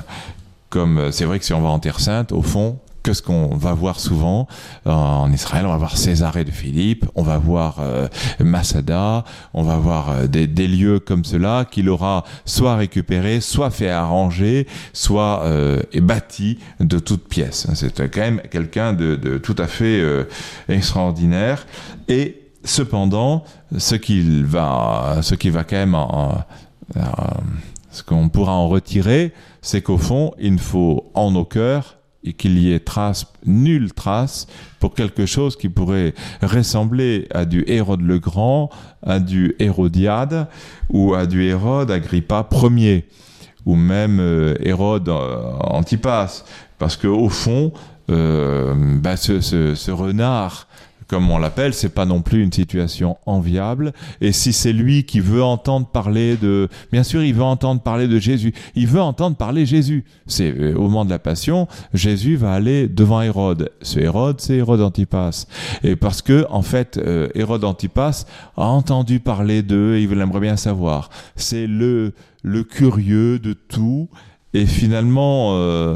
comme 0.73 0.97
euh, 0.97 1.11
c'est 1.11 1.25
vrai 1.25 1.37
que 1.37 1.45
si 1.45 1.53
on 1.53 1.61
va 1.61 1.69
en 1.69 1.77
Terre 1.77 1.99
Sainte, 1.99 2.31
au 2.31 2.41
fond, 2.41 2.79
qu'est-ce 3.03 3.21
qu'on 3.21 3.55
va 3.55 3.73
voir 3.73 3.99
souvent 3.99 4.47
euh, 4.87 4.91
en 4.91 5.31
Israël? 5.31 5.67
On 5.67 5.69
va 5.69 5.77
voir 5.77 5.97
Césarée 5.97 6.45
de 6.45 6.49
Philippe, 6.49 7.05
on 7.13 7.21
va 7.21 7.37
voir 7.37 7.75
euh, 7.79 8.07
Masada, 8.39 9.23
on 9.53 9.61
va 9.61 9.77
voir 9.77 10.27
des, 10.27 10.47
des, 10.47 10.67
lieux 10.67 10.97
comme 10.97 11.25
cela 11.25 11.65
qu'il 11.69 11.89
aura 11.89 12.23
soit 12.45 12.75
récupéré, 12.75 13.39
soit 13.39 13.69
fait 13.69 13.91
arranger, 13.91 14.65
soit 14.93 15.43
bâti 16.01 16.57
de 16.79 16.97
toutes 16.97 17.27
pièces. 17.27 17.67
C'est 17.75 18.09
quand 18.09 18.21
même 18.21 18.41
quelqu'un 18.49 18.93
de, 18.93 19.15
de, 19.15 19.37
tout 19.37 19.55
à 19.59 19.67
fait 19.67 20.01
extraordinaire. 20.69 21.67
Et 22.07 22.41
cependant, 22.63 23.43
ce 23.77 23.93
qu'il 23.93 24.43
va, 24.45 25.17
ce 25.21 25.35
qui 25.35 25.51
va 25.51 25.63
quand 25.63 25.75
même, 25.75 25.95
ce 27.93 28.03
qu'on 28.03 28.29
pourra 28.29 28.53
en 28.53 28.67
retirer, 28.67 29.33
c'est 29.61 29.81
qu'au 29.81 29.97
fond, 29.97 30.33
il 30.39 30.53
ne 30.53 30.59
faut 30.59 31.11
en 31.13 31.31
nos 31.31 31.45
cœurs 31.45 31.97
et 32.23 32.33
qu'il 32.33 32.57
y 32.57 32.73
ait 32.73 32.79
trace, 32.79 33.25
nulle 33.45 33.93
trace 33.93 34.47
pour 34.79 34.93
quelque 34.93 35.25
chose 35.25 35.55
qui 35.55 35.69
pourrait 35.69 36.13
ressembler 36.41 37.27
à 37.31 37.45
du 37.45 37.63
Hérode 37.67 38.01
le 38.01 38.19
Grand, 38.19 38.69
à 39.05 39.19
du 39.19 39.55
Hérodiade 39.59 40.47
ou 40.89 41.13
à 41.13 41.25
du 41.25 41.43
Hérode 41.43 41.91
Agrippa 41.91 42.47
Ier 42.51 43.07
ou 43.65 43.75
même 43.75 44.19
euh, 44.19 44.55
Hérode 44.59 45.09
euh, 45.09 45.51
Antipas, 45.61 46.43
parce 46.79 46.97
que 46.97 47.07
au 47.07 47.29
fond, 47.29 47.71
euh, 48.09 48.73
bah, 48.99 49.15
ce, 49.15 49.91
renard 49.91 50.67
comme 51.13 51.29
on 51.29 51.37
l'appelle, 51.37 51.75
c'est 51.75 51.93
pas 51.93 52.07
non 52.07 52.23
plus 52.23 52.41
une 52.41 52.51
situation 52.51 53.17
enviable. 53.27 53.93
Et 54.19 54.31
si 54.31 54.51
c'est 54.51 54.73
lui 54.73 55.03
qui 55.03 55.19
veut 55.19 55.43
entendre 55.43 55.85
parler 55.85 56.37
de, 56.37 56.69
bien 56.91 57.03
sûr, 57.03 57.23
il 57.23 57.35
veut 57.35 57.43
entendre 57.43 57.81
parler 57.81 58.07
de 58.07 58.17
Jésus. 58.17 58.51
Il 58.73 58.87
veut 58.87 58.99
entendre 58.99 59.37
parler 59.37 59.67
Jésus. 59.67 60.05
C'est 60.25 60.51
euh, 60.51 60.73
au 60.73 60.85
moment 60.85 61.05
de 61.05 61.11
la 61.11 61.19
Passion, 61.19 61.67
Jésus 61.93 62.35
va 62.35 62.53
aller 62.53 62.87
devant 62.87 63.21
Hérode. 63.21 63.69
Ce 63.83 63.99
Hérode, 63.99 64.41
c'est 64.41 64.55
Hérode 64.55 64.81
Antipas. 64.81 65.45
Et 65.83 65.95
parce 65.95 66.23
que, 66.23 66.47
en 66.49 66.63
fait, 66.63 66.97
euh, 66.97 67.29
Hérode 67.35 67.63
Antipas 67.63 68.25
a 68.57 68.65
entendu 68.65 69.19
parler 69.19 69.61
d'eux 69.61 69.97
et 69.97 70.01
il 70.01 70.19
aimerait 70.19 70.39
bien 70.39 70.57
savoir. 70.57 71.11
C'est 71.35 71.67
le 71.67 72.13
le 72.43 72.63
curieux 72.63 73.39
de 73.39 73.53
tout 73.53 74.09
et 74.53 74.65
finalement 74.65 75.57
euh, 75.57 75.95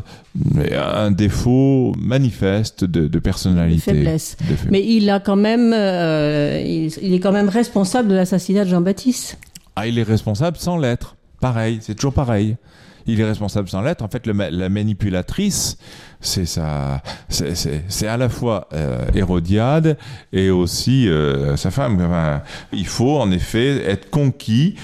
un 0.72 1.12
défaut 1.12 1.94
manifeste 1.98 2.84
de, 2.84 3.08
de 3.08 3.20
personnalité. 3.20 3.92
De 3.92 3.98
faiblesse. 3.98 4.38
Mais 4.70 4.84
il 4.84 5.10
a 5.10 5.20
quand 5.20 5.36
même, 5.36 5.74
euh, 5.74 6.62
il, 6.66 7.14
est 7.14 7.20
quand 7.20 7.32
même 7.32 7.50
responsable 7.50 8.10
de 8.10 8.16
l'assassinat 8.16 8.66
de 8.66 8.70
Jean-Baptiste. 8.70 9.38
Ah, 9.76 9.88
il 9.88 10.00
est 10.00 10.04
responsable 10.04 10.58
sans 10.58 10.78
l'être. 10.78 11.16
Pareil, 11.40 11.80
c'est 11.82 11.94
toujours 11.94 12.14
pareil. 12.14 12.58
Il 13.06 13.22
est 13.22 13.26
responsable 13.26 13.70
sans 13.70 13.82
l'être. 13.82 14.04
En 14.04 14.10
fait, 14.10 14.26
le, 14.26 14.34
la 14.34 14.70
manipulatrice, 14.70 15.78
c'est 16.20 16.46
ça, 16.46 17.02
c'est 17.30 18.08
à 18.08 18.18
la 18.18 18.28
fois 18.28 18.68
euh, 18.74 19.06
Hérodiade 19.14 19.98
et 20.34 20.50
aussi 20.50 21.08
sa 21.56 21.72
femme. 21.72 22.02
Enfin, 22.02 22.42
il 22.74 22.88
faut 22.88 23.18
en 23.18 23.32
effet 23.32 23.90
être 23.90 24.10
conquis 24.10 24.76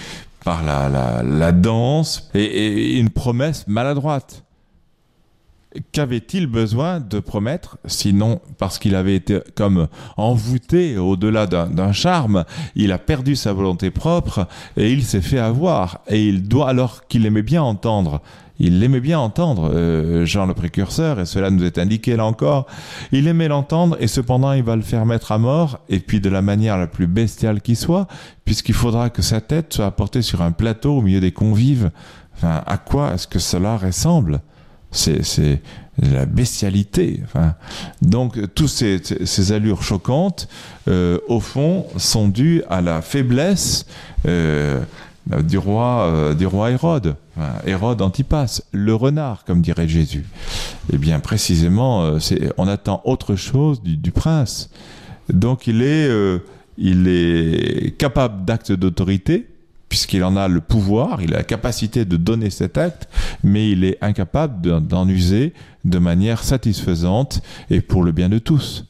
par 0.44 0.64
la, 0.64 1.22
la, 1.24 1.52
danse 1.52 2.30
et, 2.34 2.44
et, 2.44 3.00
une 3.00 3.10
promesse 3.10 3.66
maladroite. 3.68 4.44
Qu'avait-il 5.92 6.46
besoin 6.46 7.00
de 7.00 7.20
promettre, 7.20 7.80
sinon 7.86 8.42
parce 8.60 8.78
qu'il 8.78 8.94
avait 8.94 9.16
été 9.16 9.40
comme 9.56 9.88
envoûté 10.18 11.00
au-delà 11.00 11.48
d'un 11.48 11.92
charme, 11.92 12.46
il 12.76 12.92
a 12.92 13.00
perdu 13.00 13.36
sa 13.36 13.54
volonté 13.54 13.90
propre 13.90 14.48
et 14.78 14.92
il 14.92 15.04
s'est 15.04 15.22
fait 15.22 15.40
avoir. 15.40 16.02
Et 16.08 16.28
il 16.28 16.44
doit, 16.44 16.70
alors 16.70 17.08
qu'il 17.08 17.26
aimait 17.26 17.42
bien 17.42 17.64
entendre, 17.64 18.22
il 18.64 18.82
aimait 18.82 19.02
bien 19.02 19.20
entendre 19.20 19.70
euh, 19.74 20.26
Jean 20.26 20.46
le 20.46 20.54
précurseur, 20.54 21.20
et 21.20 21.26
cela 21.26 21.50
nous 21.50 21.66
est 21.66 21.78
indiqué 21.78 22.16
là 22.16 22.26
encore. 22.26 22.66
Il 23.12 23.28
aimait 23.28 23.50
l'entendre, 23.50 23.98
et 24.00 24.08
cependant 24.08 24.54
il 24.54 24.64
va 24.64 24.78
le 24.78 24.82
faire 24.82 25.06
mettre 25.06 25.34
à 25.34 25.38
mort, 25.38 25.80
et 25.90 26.00
puis 26.00 26.22
de 26.22 26.30
la 26.30 26.42
manière 26.42 26.78
la 26.78 26.88
plus 26.88 27.08
bestiale 27.08 27.62
qui 27.62 27.76
soit, 27.76 28.08
puisqu'il 28.46 28.74
faudra 28.74 29.10
que 29.10 29.22
sa 29.22 29.42
tête 29.42 29.74
soit 29.74 29.86
apportée 29.86 30.22
sur 30.22 30.42
un 30.42 30.52
plateau 30.52 30.98
au 30.98 31.02
milieu 31.02 31.20
des 31.20 31.34
convives. 31.34 31.92
Enfin, 32.36 32.64
à 32.66 32.78
quoi 32.78 33.14
est-ce 33.14 33.28
que 33.28 33.40
cela 33.40 33.78
ressemble? 33.78 34.40
C'est 34.92 35.62
la 36.02 36.26
bestialité. 36.26 37.20
Enfin, 37.26 37.56
donc, 38.02 38.54
toutes 38.54 38.70
ces, 38.70 39.02
ces, 39.26 39.52
allures 39.52 39.84
choquantes, 39.84 40.48
euh, 40.88 41.20
au 41.28 41.40
fond, 41.40 41.88
sont 41.98 42.28
dues 42.28 42.64
à 42.70 42.82
la 42.82 43.02
faiblesse 43.02 43.86
euh, 44.28 44.82
du 45.28 45.58
roi, 45.58 46.06
euh, 46.08 46.34
du 46.34 46.46
roi 46.46 46.72
Hérode. 46.72 47.16
Hérode 47.66 48.02
Antipas, 48.02 48.62
le 48.72 48.94
renard, 48.94 49.44
comme 49.46 49.62
dirait 49.62 49.88
Jésus. 49.88 50.26
Eh 50.92 50.98
bien, 50.98 51.20
précisément, 51.20 52.04
euh, 52.04 52.20
on 52.58 52.68
attend 52.68 53.02
autre 53.06 53.36
chose 53.36 53.82
du, 53.82 54.12
prince. 54.12 54.70
Donc, 55.32 55.68
il 55.68 55.82
est, 55.82 56.08
euh, 56.08 56.40
il 56.78 57.08
est 57.08 57.98
capable 57.98 58.46
d'actes 58.46 58.72
d'autorité, 58.72 59.48
puisqu'il 59.90 60.24
en 60.24 60.36
a 60.36 60.48
le 60.48 60.62
pouvoir, 60.62 61.22
il 61.22 61.34
a 61.34 61.38
la 61.38 61.44
capacité 61.44 62.06
de 62.06 62.18
donner 62.18 62.50
cet 62.50 62.78
acte, 62.78 63.08
mais 63.44 63.72
il 63.72 63.84
est 63.84 63.98
incapable 64.02 64.82
d'en 64.82 65.08
user 65.08 65.54
de 65.86 66.00
manière 66.00 66.44
satisfaisante 66.44 67.42
et 67.70 67.82
pour 67.82 68.04
le 68.04 68.12
bien 68.12 68.30
de 68.30 68.40
tous. 68.40 68.86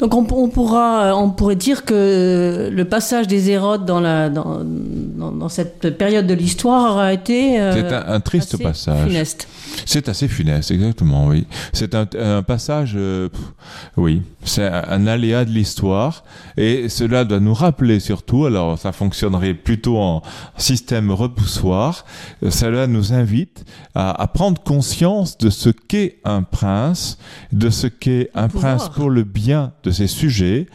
Donc 0.00 0.14
on, 0.14 0.26
on, 0.34 0.48
pourra, 0.48 1.14
on 1.14 1.30
pourrait 1.30 1.56
dire 1.56 1.84
que 1.84 2.70
le 2.72 2.84
passage 2.86 3.26
des 3.26 3.50
Hérodes 3.50 3.84
dans, 3.84 4.00
la, 4.00 4.30
dans, 4.30 4.62
dans, 4.64 5.30
dans 5.30 5.48
cette 5.50 5.96
période 5.98 6.26
de 6.26 6.34
l'histoire 6.34 6.96
a 6.98 7.12
été... 7.12 7.60
Euh, 7.60 7.72
C'est 7.72 7.94
un, 7.94 8.14
un, 8.14 8.20
triste 8.20 8.62
passage. 8.62 9.06
Funeste. 9.08 9.46
C'est 9.84 10.08
assez 10.08 10.26
funeste, 10.26 10.70
exactement, 10.70 11.26
oui. 11.26 11.46
C'est 11.72 11.94
un, 11.94 12.06
un, 12.18 12.42
passage, 12.42 12.94
euh, 12.96 13.28
oui, 13.96 14.22
c'est 14.44 14.64
un, 14.66 14.84
un, 14.88 15.06
aléa 15.06 15.44
de 15.44 15.50
l'histoire, 15.50 16.24
et 16.56 16.88
cela 16.88 17.24
doit 17.24 17.40
nous 17.40 17.54
rappeler 17.54 18.00
surtout, 18.00 18.46
alors 18.46 18.78
ça 18.78 18.92
fonctionnerait 18.92 19.54
plutôt 19.54 19.98
en 19.98 20.22
système 20.56 21.10
repoussoir, 21.10 22.04
cela 22.48 22.86
nous 22.86 23.12
invite 23.12 23.64
à, 23.94 24.20
à 24.20 24.26
prendre 24.26 24.60
conscience 24.62 25.36
de 25.38 25.50
ce 25.50 25.68
qu'est 25.70 26.18
un 26.24 26.42
prince, 26.42 27.18
de 27.52 27.70
ce 27.70 27.86
qu'est 27.86 28.30
un 28.34 28.48
Pouvoir. 28.48 28.76
prince 28.76 28.88
pour 28.88 29.10
le 29.10 29.24
bien 29.24 29.72
de 29.84 29.89
ses 29.90 30.06
sujets, 30.06 30.66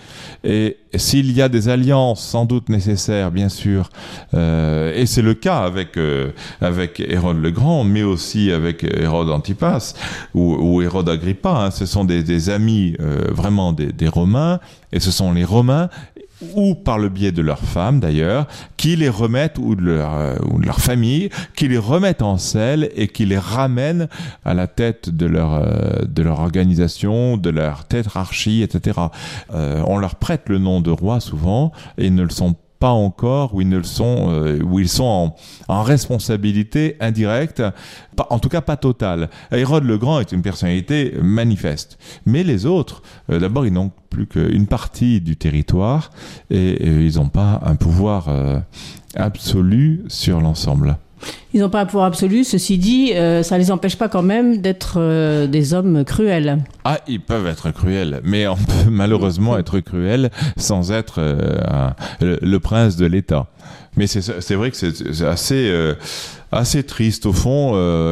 et 0.43 0.77
s'il 0.95 1.31
y 1.31 1.41
a 1.41 1.49
des 1.49 1.69
alliances 1.69 2.23
sans 2.23 2.45
doute 2.45 2.69
nécessaires, 2.69 3.31
bien 3.31 3.49
sûr, 3.49 3.89
euh, 4.33 4.93
et 4.95 5.05
c'est 5.05 5.21
le 5.21 5.33
cas 5.33 5.59
avec 5.59 5.97
euh, 5.97 6.31
avec 6.61 6.99
Hérode 6.99 7.41
le 7.41 7.51
Grand, 7.51 7.83
mais 7.83 8.03
aussi 8.03 8.51
avec 8.51 8.83
Hérode 8.83 9.29
Antipas 9.29 9.93
ou, 10.33 10.81
Hérode 10.81 11.09
Agrippa. 11.09 11.65
Hein, 11.65 11.71
ce 11.71 11.85
sont 11.85 12.05
des, 12.05 12.23
des 12.23 12.49
amis 12.49 12.95
euh, 12.99 13.31
vraiment 13.31 13.73
des, 13.73 13.91
des 13.91 14.07
Romains, 14.07 14.59
et 14.91 14.99
ce 14.99 15.11
sont 15.11 15.33
les 15.33 15.43
Romains 15.43 15.89
ou 16.55 16.75
par 16.75 16.97
le 16.97 17.09
biais 17.09 17.31
de 17.31 17.41
leurs 17.41 17.59
femmes 17.59 17.99
d'ailleurs, 17.99 18.47
qui 18.77 18.95
les 18.95 19.09
remettent, 19.09 19.57
ou 19.57 19.75
de, 19.75 19.81
leur, 19.81 20.13
euh, 20.15 20.35
ou 20.49 20.59
de 20.59 20.65
leur 20.65 20.79
famille, 20.79 21.29
qui 21.55 21.67
les 21.67 21.77
remettent 21.77 22.21
en 22.21 22.37
selle 22.37 22.89
et 22.95 23.07
qui 23.07 23.25
les 23.25 23.37
ramènent 23.37 24.07
à 24.43 24.53
la 24.53 24.67
tête 24.67 25.09
de 25.09 25.25
leur, 25.25 25.53
euh, 25.53 26.05
de 26.07 26.23
leur 26.23 26.39
organisation, 26.39 27.37
de 27.37 27.49
leur 27.49 27.85
tétrarchie, 27.85 28.61
etc. 28.63 28.99
Euh, 29.53 29.81
on 29.87 29.97
leur 29.97 30.15
prête 30.15 30.49
le 30.49 30.57
nom 30.57 30.81
de 30.81 30.91
roi 30.91 31.19
souvent 31.19 31.71
et 31.97 32.07
ils 32.07 32.15
ne 32.15 32.23
le 32.23 32.29
sont 32.29 32.55
pas 32.79 32.89
encore, 32.89 33.53
où 33.55 33.61
ils 33.61 33.69
ne 33.69 33.77
le 33.77 33.83
sont, 33.83 34.27
euh, 34.29 34.61
où 34.61 34.79
ils 34.79 34.89
sont 34.89 35.33
en, 35.67 35.83
responsabilité 35.83 36.97
indirecte, 36.99 37.63
pas, 38.15 38.27
en 38.29 38.39
tout 38.39 38.49
cas 38.49 38.61
pas 38.61 38.77
totale. 38.77 39.29
Hérode 39.51 39.83
le 39.83 39.97
Grand 39.97 40.19
est 40.19 40.31
une 40.31 40.41
personnalité 40.41 41.13
manifeste, 41.21 41.97
mais 42.25 42.43
les 42.43 42.65
autres, 42.65 43.01
euh, 43.29 43.39
d'abord, 43.39 43.65
ils 43.65 43.73
n'ont 43.73 43.91
plus 44.09 44.27
qu'une 44.27 44.67
partie 44.67 45.21
du 45.21 45.35
territoire 45.35 46.09
et, 46.49 46.57
et 46.57 47.05
ils 47.05 47.15
n'ont 47.17 47.29
pas 47.29 47.61
un 47.65 47.75
pouvoir 47.75 48.27
euh, 48.29 48.59
absolu 49.15 50.03
sur 50.07 50.41
l'ensemble. 50.41 50.97
Ils 51.53 51.61
n'ont 51.61 51.69
pas 51.69 51.81
un 51.81 51.85
pouvoir 51.85 52.05
absolu, 52.07 52.43
ceci 52.43 52.77
dit, 52.77 53.13
euh, 53.13 53.41
ça 53.41 53.55
ne 53.55 53.61
les 53.61 53.71
empêche 53.71 53.97
pas 53.97 54.09
quand 54.09 54.21
même 54.21 54.57
d'être 54.57 54.95
euh, 54.97 55.47
des 55.47 55.73
hommes 55.73 56.03
cruels. 56.03 56.63
Ah, 56.83 56.99
ils 57.07 57.21
peuvent 57.21 57.47
être 57.47 57.71
cruels, 57.71 58.19
mais 58.25 58.45
on 58.47 58.55
peut 58.57 58.89
malheureusement 58.89 59.57
être 59.57 59.79
cruel 59.79 60.31
sans 60.57 60.91
être 60.91 61.15
euh, 61.19 61.89
le, 62.19 62.57
prince 62.59 62.97
de 62.97 63.05
l'État. 63.05 63.47
Mais 63.95 64.07
c'est 64.07 64.55
vrai 64.55 64.71
que 64.71 64.75
c'est 64.75 65.23
assez, 65.23 65.73
assez 66.51 66.83
triste 66.83 67.25
au 67.25 67.31
fond 67.31 67.71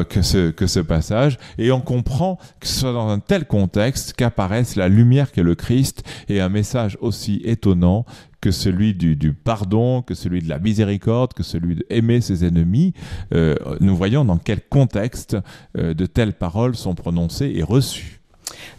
que, 0.09 0.21
ce, 0.21 0.49
que 0.49 0.65
ce 0.65 0.79
passage, 0.79 1.37
et 1.57 1.73
on 1.73 1.81
comprend 1.81 2.39
que 2.61 2.67
ce 2.67 2.79
soit 2.79 2.93
dans 2.93 3.09
un 3.09 3.19
tel 3.19 3.43
contexte 3.43 4.13
qu'apparaisse 4.13 4.77
la 4.77 4.87
lumière 4.87 5.33
qu'est 5.33 5.43
le 5.43 5.55
Christ 5.55 6.03
et 6.29 6.39
un 6.39 6.47
message 6.47 6.97
aussi 7.01 7.41
étonnant 7.43 8.05
que 8.43 8.51
celui 8.51 8.93
du, 8.93 9.15
du, 9.15 9.31
pardon, 9.31 10.01
que 10.01 10.13
celui 10.13 10.41
de 10.41 10.49
la 10.49 10.59
miséricorde, 10.59 11.31
que 11.31 11.43
celui 11.43 11.77
d'aimer 11.77 12.19
ses 12.19 12.43
ennemis. 12.43 12.91
Euh, 13.33 13.55
nous 13.79 13.95
voyons 13.95 14.25
dans 14.25 14.35
quel 14.35 14.59
contexte 14.59 15.37
euh, 15.77 15.93
de 15.93 16.05
telles 16.05 16.33
paroles 16.33 16.75
sont 16.75 16.93
prononcées 16.93 17.53
et 17.55 17.63
reçues. 17.63 18.19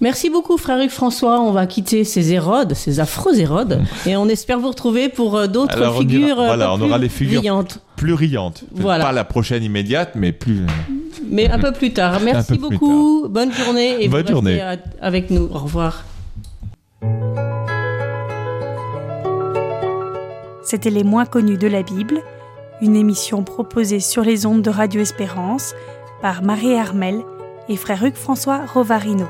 Merci 0.03 0.29
beaucoup, 0.29 0.59
frère 0.59 0.87
François. 0.91 1.41
On 1.41 1.51
va 1.51 1.67
quitter 1.67 2.05
ces 2.05 2.35
Hérodes, 2.35 2.75
ces 2.75 3.01
affreux 3.01 3.41
Hérodes, 3.41 3.81
et 4.05 4.19
on 4.19 4.29
espère 4.29 4.61
vous 4.61 4.69
retrouver 4.69 5.09
pour 5.09 5.35
euh, 5.35 5.47
d'autres 5.47 5.99
figures. 5.99 6.29
Ira, 6.29 6.45
voilà, 6.45 6.75
on 6.75 6.81
aura 6.83 6.99
les 6.99 7.09
figures 7.09 7.41
riantes. 7.41 7.81
plus 7.97 8.13
riantes. 8.13 8.65
Voilà. 8.71 9.03
Pas 9.03 9.13
la 9.13 9.25
prochaine 9.25 9.63
immédiate, 9.63 10.11
mais 10.15 10.33
plus. 10.33 10.67
Mais 11.27 11.49
un 11.49 11.59
peu 11.59 11.73
plus 11.73 11.95
tard. 11.95 12.21
Merci 12.23 12.59
beaucoup. 12.59 13.23
Tard. 13.23 13.31
Bonne 13.31 13.53
journée 13.55 14.05
et 14.05 14.09
Bonne 14.09 14.27
vous 14.27 14.33
journée. 14.33 14.61
avec 15.01 15.31
nous. 15.31 15.49
Au 15.55 15.61
revoir. 15.61 16.05
C'était 20.65 20.91
Les 20.91 21.05
moins 21.05 21.27
connus 21.27 21.59
de 21.59 21.67
la 21.67 21.83
Bible, 21.83 22.23
une 22.81 22.97
émission 22.97 23.45
proposée 23.45 24.01
sur 24.01 24.23
les 24.23 24.47
ondes 24.47 24.63
de 24.63 24.71
Radio 24.71 25.03
Espérance 25.03 25.75
par 26.23 26.43
Marie 26.43 26.73
Hermel 26.73 27.23
et 27.69 27.77
frère 27.77 28.03
Hugues 28.03 28.15
François 28.15 28.65
Rovarino. 28.65 29.27